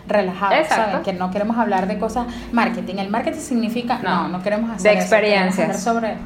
relajados, 0.05 0.67
¿saben? 0.67 1.01
Que 1.01 1.13
no 1.13 1.31
queremos 1.31 1.57
hablar 1.57 1.87
de 1.87 1.97
cosas 1.97 2.27
marketing. 2.51 2.95
El 2.95 3.09
marketing 3.09 3.39
significa, 3.39 3.99
no, 4.03 4.27
no, 4.27 4.43
queremos 4.43 4.69
hacer 4.69 4.91
de 4.91 4.99
experiencias. 4.99 5.81
sobre 5.81 6.17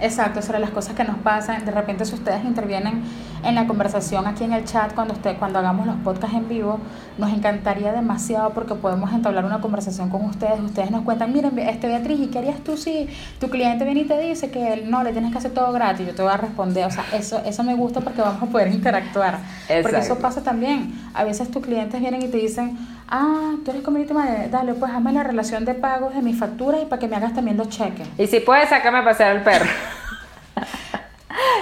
Exacto, 0.00 0.42
sobre 0.42 0.58
las 0.58 0.70
cosas 0.70 0.94
que 0.94 1.04
nos 1.04 1.16
pasan. 1.18 1.64
De 1.64 1.70
repente, 1.70 2.04
si 2.04 2.14
ustedes 2.14 2.44
intervienen 2.44 3.02
en 3.42 3.54
la 3.54 3.66
conversación 3.66 4.26
aquí 4.26 4.44
en 4.44 4.52
el 4.52 4.64
chat 4.64 4.94
cuando 4.94 5.14
usted, 5.14 5.38
cuando 5.38 5.58
hagamos 5.58 5.86
los 5.86 5.96
podcasts 5.96 6.36
en 6.36 6.48
vivo, 6.48 6.78
nos 7.16 7.32
encantaría 7.32 7.92
demasiado 7.92 8.50
porque 8.50 8.74
podemos 8.74 9.12
entablar 9.12 9.44
una 9.44 9.60
conversación 9.60 10.10
con 10.10 10.24
ustedes. 10.24 10.60
Ustedes 10.60 10.90
nos 10.90 11.02
cuentan, 11.02 11.32
miren, 11.32 11.58
este 11.58 11.86
Beatriz, 11.86 12.20
¿y 12.20 12.26
qué 12.26 12.38
harías 12.38 12.60
tú 12.60 12.76
si 12.76 13.08
tu 13.40 13.48
cliente 13.48 13.84
viene 13.84 14.00
y 14.00 14.04
te 14.04 14.18
dice 14.18 14.50
que 14.50 14.84
no, 14.86 15.02
le 15.02 15.12
tienes 15.12 15.32
que 15.32 15.38
hacer 15.38 15.52
todo 15.52 15.72
gratis? 15.72 16.06
Yo 16.06 16.14
te 16.14 16.22
voy 16.22 16.32
a 16.32 16.36
responder. 16.36 16.86
O 16.86 16.90
sea, 16.90 17.04
eso, 17.12 17.40
eso 17.44 17.62
me 17.62 17.74
gusta 17.74 18.00
porque 18.00 18.20
vamos 18.20 18.42
a 18.42 18.46
poder 18.46 18.68
interactuar. 18.68 19.38
Porque 19.82 19.98
eso 19.98 20.18
pasa 20.18 20.42
también. 20.42 20.92
A 21.14 21.24
veces 21.24 21.50
tus 21.50 21.64
clientes 21.64 22.00
vienen 22.00 22.22
y 22.22 22.28
te 22.28 22.36
dicen, 22.36 22.76
ah, 23.08 23.54
tú 23.64 23.70
eres 23.70 23.82
community 23.82 24.12
manager, 24.12 24.50
dale, 24.50 24.74
pues 24.74 24.92
hazme 24.92 25.12
la 25.12 25.22
relación 25.22 25.64
de 25.64 25.74
pagos 25.74 26.14
de 26.14 26.22
mis 26.22 26.38
facturas 26.38 26.82
y 26.82 26.86
para 26.86 27.00
que 27.00 27.08
me 27.08 27.16
hagas 27.16 27.34
también 27.34 27.56
los 27.56 27.68
cheques. 27.68 28.06
Y 28.18 28.26
si 28.26 28.40
puedes, 28.40 28.68
sácame 28.68 28.98
a 28.98 29.04
pasear 29.04 29.36
al 29.36 29.42
perro. 29.42 29.66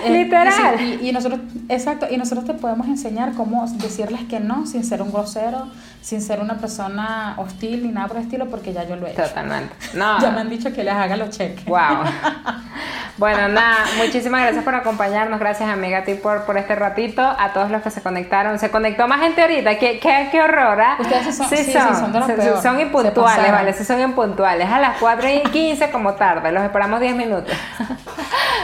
Eh, 0.04 0.10
Literal. 0.24 0.80
Y, 1.02 1.12
nosotros, 1.12 1.40
exacto, 1.68 2.06
y 2.10 2.16
nosotros 2.16 2.44
te 2.44 2.54
podemos 2.54 2.86
enseñar 2.86 3.32
cómo 3.32 3.66
decirles 3.66 4.22
que 4.28 4.40
no 4.40 4.66
sin 4.66 4.84
ser 4.84 5.02
un 5.02 5.12
grosero, 5.12 5.68
sin 6.02 6.20
ser 6.20 6.40
una 6.40 6.58
persona 6.58 7.34
hostil 7.38 7.82
ni 7.82 7.92
nada 7.92 8.08
por 8.08 8.18
el 8.18 8.24
estilo, 8.24 8.46
porque 8.50 8.72
ya 8.72 8.84
yo 8.84 8.96
lo 8.96 9.06
he 9.06 9.12
hecho. 9.12 9.22
Totalmente. 9.22 9.74
No. 9.94 10.20
ya 10.20 10.30
me 10.32 10.40
han 10.40 10.50
dicho 10.50 10.72
que 10.72 10.82
les 10.82 10.92
haga 10.92 11.16
los 11.16 11.30
cheques. 11.30 11.64
Wow. 11.66 11.78
bueno, 13.16 13.46
nada, 13.48 13.84
muchísimas 13.96 14.42
gracias 14.42 14.64
por 14.64 14.74
acompañarnos. 14.74 15.38
Gracias, 15.38 15.68
amiga, 15.68 15.98
a 15.98 16.04
ti 16.04 16.14
por, 16.14 16.44
por 16.44 16.58
este 16.58 16.74
ratito. 16.74 17.22
A 17.22 17.52
todos 17.52 17.70
los 17.70 17.80
que 17.80 17.90
se 17.90 18.02
conectaron. 18.02 18.58
Se 18.58 18.70
conectó 18.70 19.06
más 19.06 19.20
gente 19.20 19.40
ahorita. 19.40 19.78
Qué, 19.78 20.00
qué, 20.00 20.28
qué 20.32 20.42
horror, 20.42 20.80
¿ah? 20.80 20.96
Ustedes 20.98 21.36
son, 21.36 21.48
sí, 21.48 21.72
son, 21.72 21.94
son, 21.94 22.12
de 22.12 22.18
los 22.18 22.60
son 22.60 22.80
impuntuales, 22.80 23.52
¿vale? 23.52 23.72
Sí, 23.72 23.84
son 23.84 24.00
impuntuales. 24.00 24.68
A 24.68 24.80
las 24.80 24.98
4 24.98 25.28
y 25.28 25.42
15 25.50 25.90
como 25.90 26.14
tarde. 26.14 26.50
Los 26.50 26.64
esperamos 26.64 27.00
10 27.00 27.14
minutos. 27.14 27.54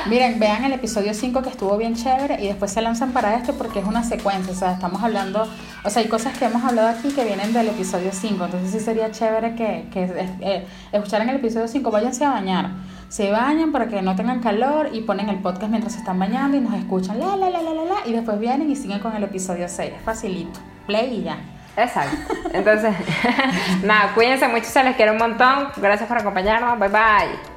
Miren, 0.06 0.38
vean 0.40 0.64
el 0.64 0.72
episodio 0.72 1.14
5 1.14 1.29
que 1.32 1.50
estuvo 1.50 1.76
bien 1.76 1.94
chévere 1.94 2.42
y 2.42 2.48
después 2.48 2.72
se 2.72 2.82
lanzan 2.82 3.12
para 3.12 3.36
este 3.36 3.52
porque 3.52 3.78
es 3.78 3.86
una 3.86 4.02
secuencia. 4.02 4.52
O 4.52 4.56
sea, 4.56 4.72
estamos 4.72 5.02
hablando, 5.02 5.46
o 5.84 5.90
sea, 5.90 6.02
hay 6.02 6.08
cosas 6.08 6.36
que 6.36 6.44
hemos 6.44 6.62
hablado 6.64 6.88
aquí 6.88 7.08
que 7.10 7.24
vienen 7.24 7.52
del 7.52 7.68
episodio 7.68 8.10
5. 8.12 8.44
Entonces 8.44 8.70
sí 8.72 8.80
sería 8.80 9.10
chévere 9.10 9.54
que, 9.54 9.88
que 9.92 10.04
eh, 10.40 10.66
escucharan 10.92 11.28
el 11.28 11.36
episodio 11.36 11.68
5. 11.68 11.90
Váyanse 11.90 12.24
a 12.24 12.30
bañar 12.30 12.70
Se 13.08 13.30
bañan 13.30 13.72
para 13.72 13.86
que 13.86 14.02
no 14.02 14.16
tengan 14.16 14.40
calor 14.40 14.90
y 14.92 15.02
ponen 15.02 15.28
el 15.28 15.38
podcast 15.38 15.70
mientras 15.70 15.92
se 15.92 16.00
están 16.00 16.18
bañando 16.18 16.56
y 16.56 16.60
nos 16.60 16.74
escuchan 16.74 17.18
la 17.18 17.36
la 17.36 17.48
la 17.48 17.62
la 17.62 17.72
la 17.72 17.84
la 17.84 18.06
y 18.06 18.12
después 18.12 18.38
vienen 18.38 18.70
y 18.70 18.76
siguen 18.76 18.98
con 18.98 19.14
el 19.14 19.22
episodio 19.22 19.68
6. 19.68 19.92
Facilito. 20.04 20.58
Play 20.86 21.20
y 21.20 21.22
ya. 21.22 21.38
Exacto. 21.76 22.16
Entonces, 22.52 22.94
nada, 23.84 24.12
cuídense 24.14 24.48
mucho, 24.48 24.64
se 24.64 24.82
les 24.82 24.96
quiere 24.96 25.12
un 25.12 25.18
montón. 25.18 25.68
Gracias 25.76 26.08
por 26.08 26.18
acompañarnos. 26.18 26.78
Bye 26.78 26.88
bye. 26.88 27.49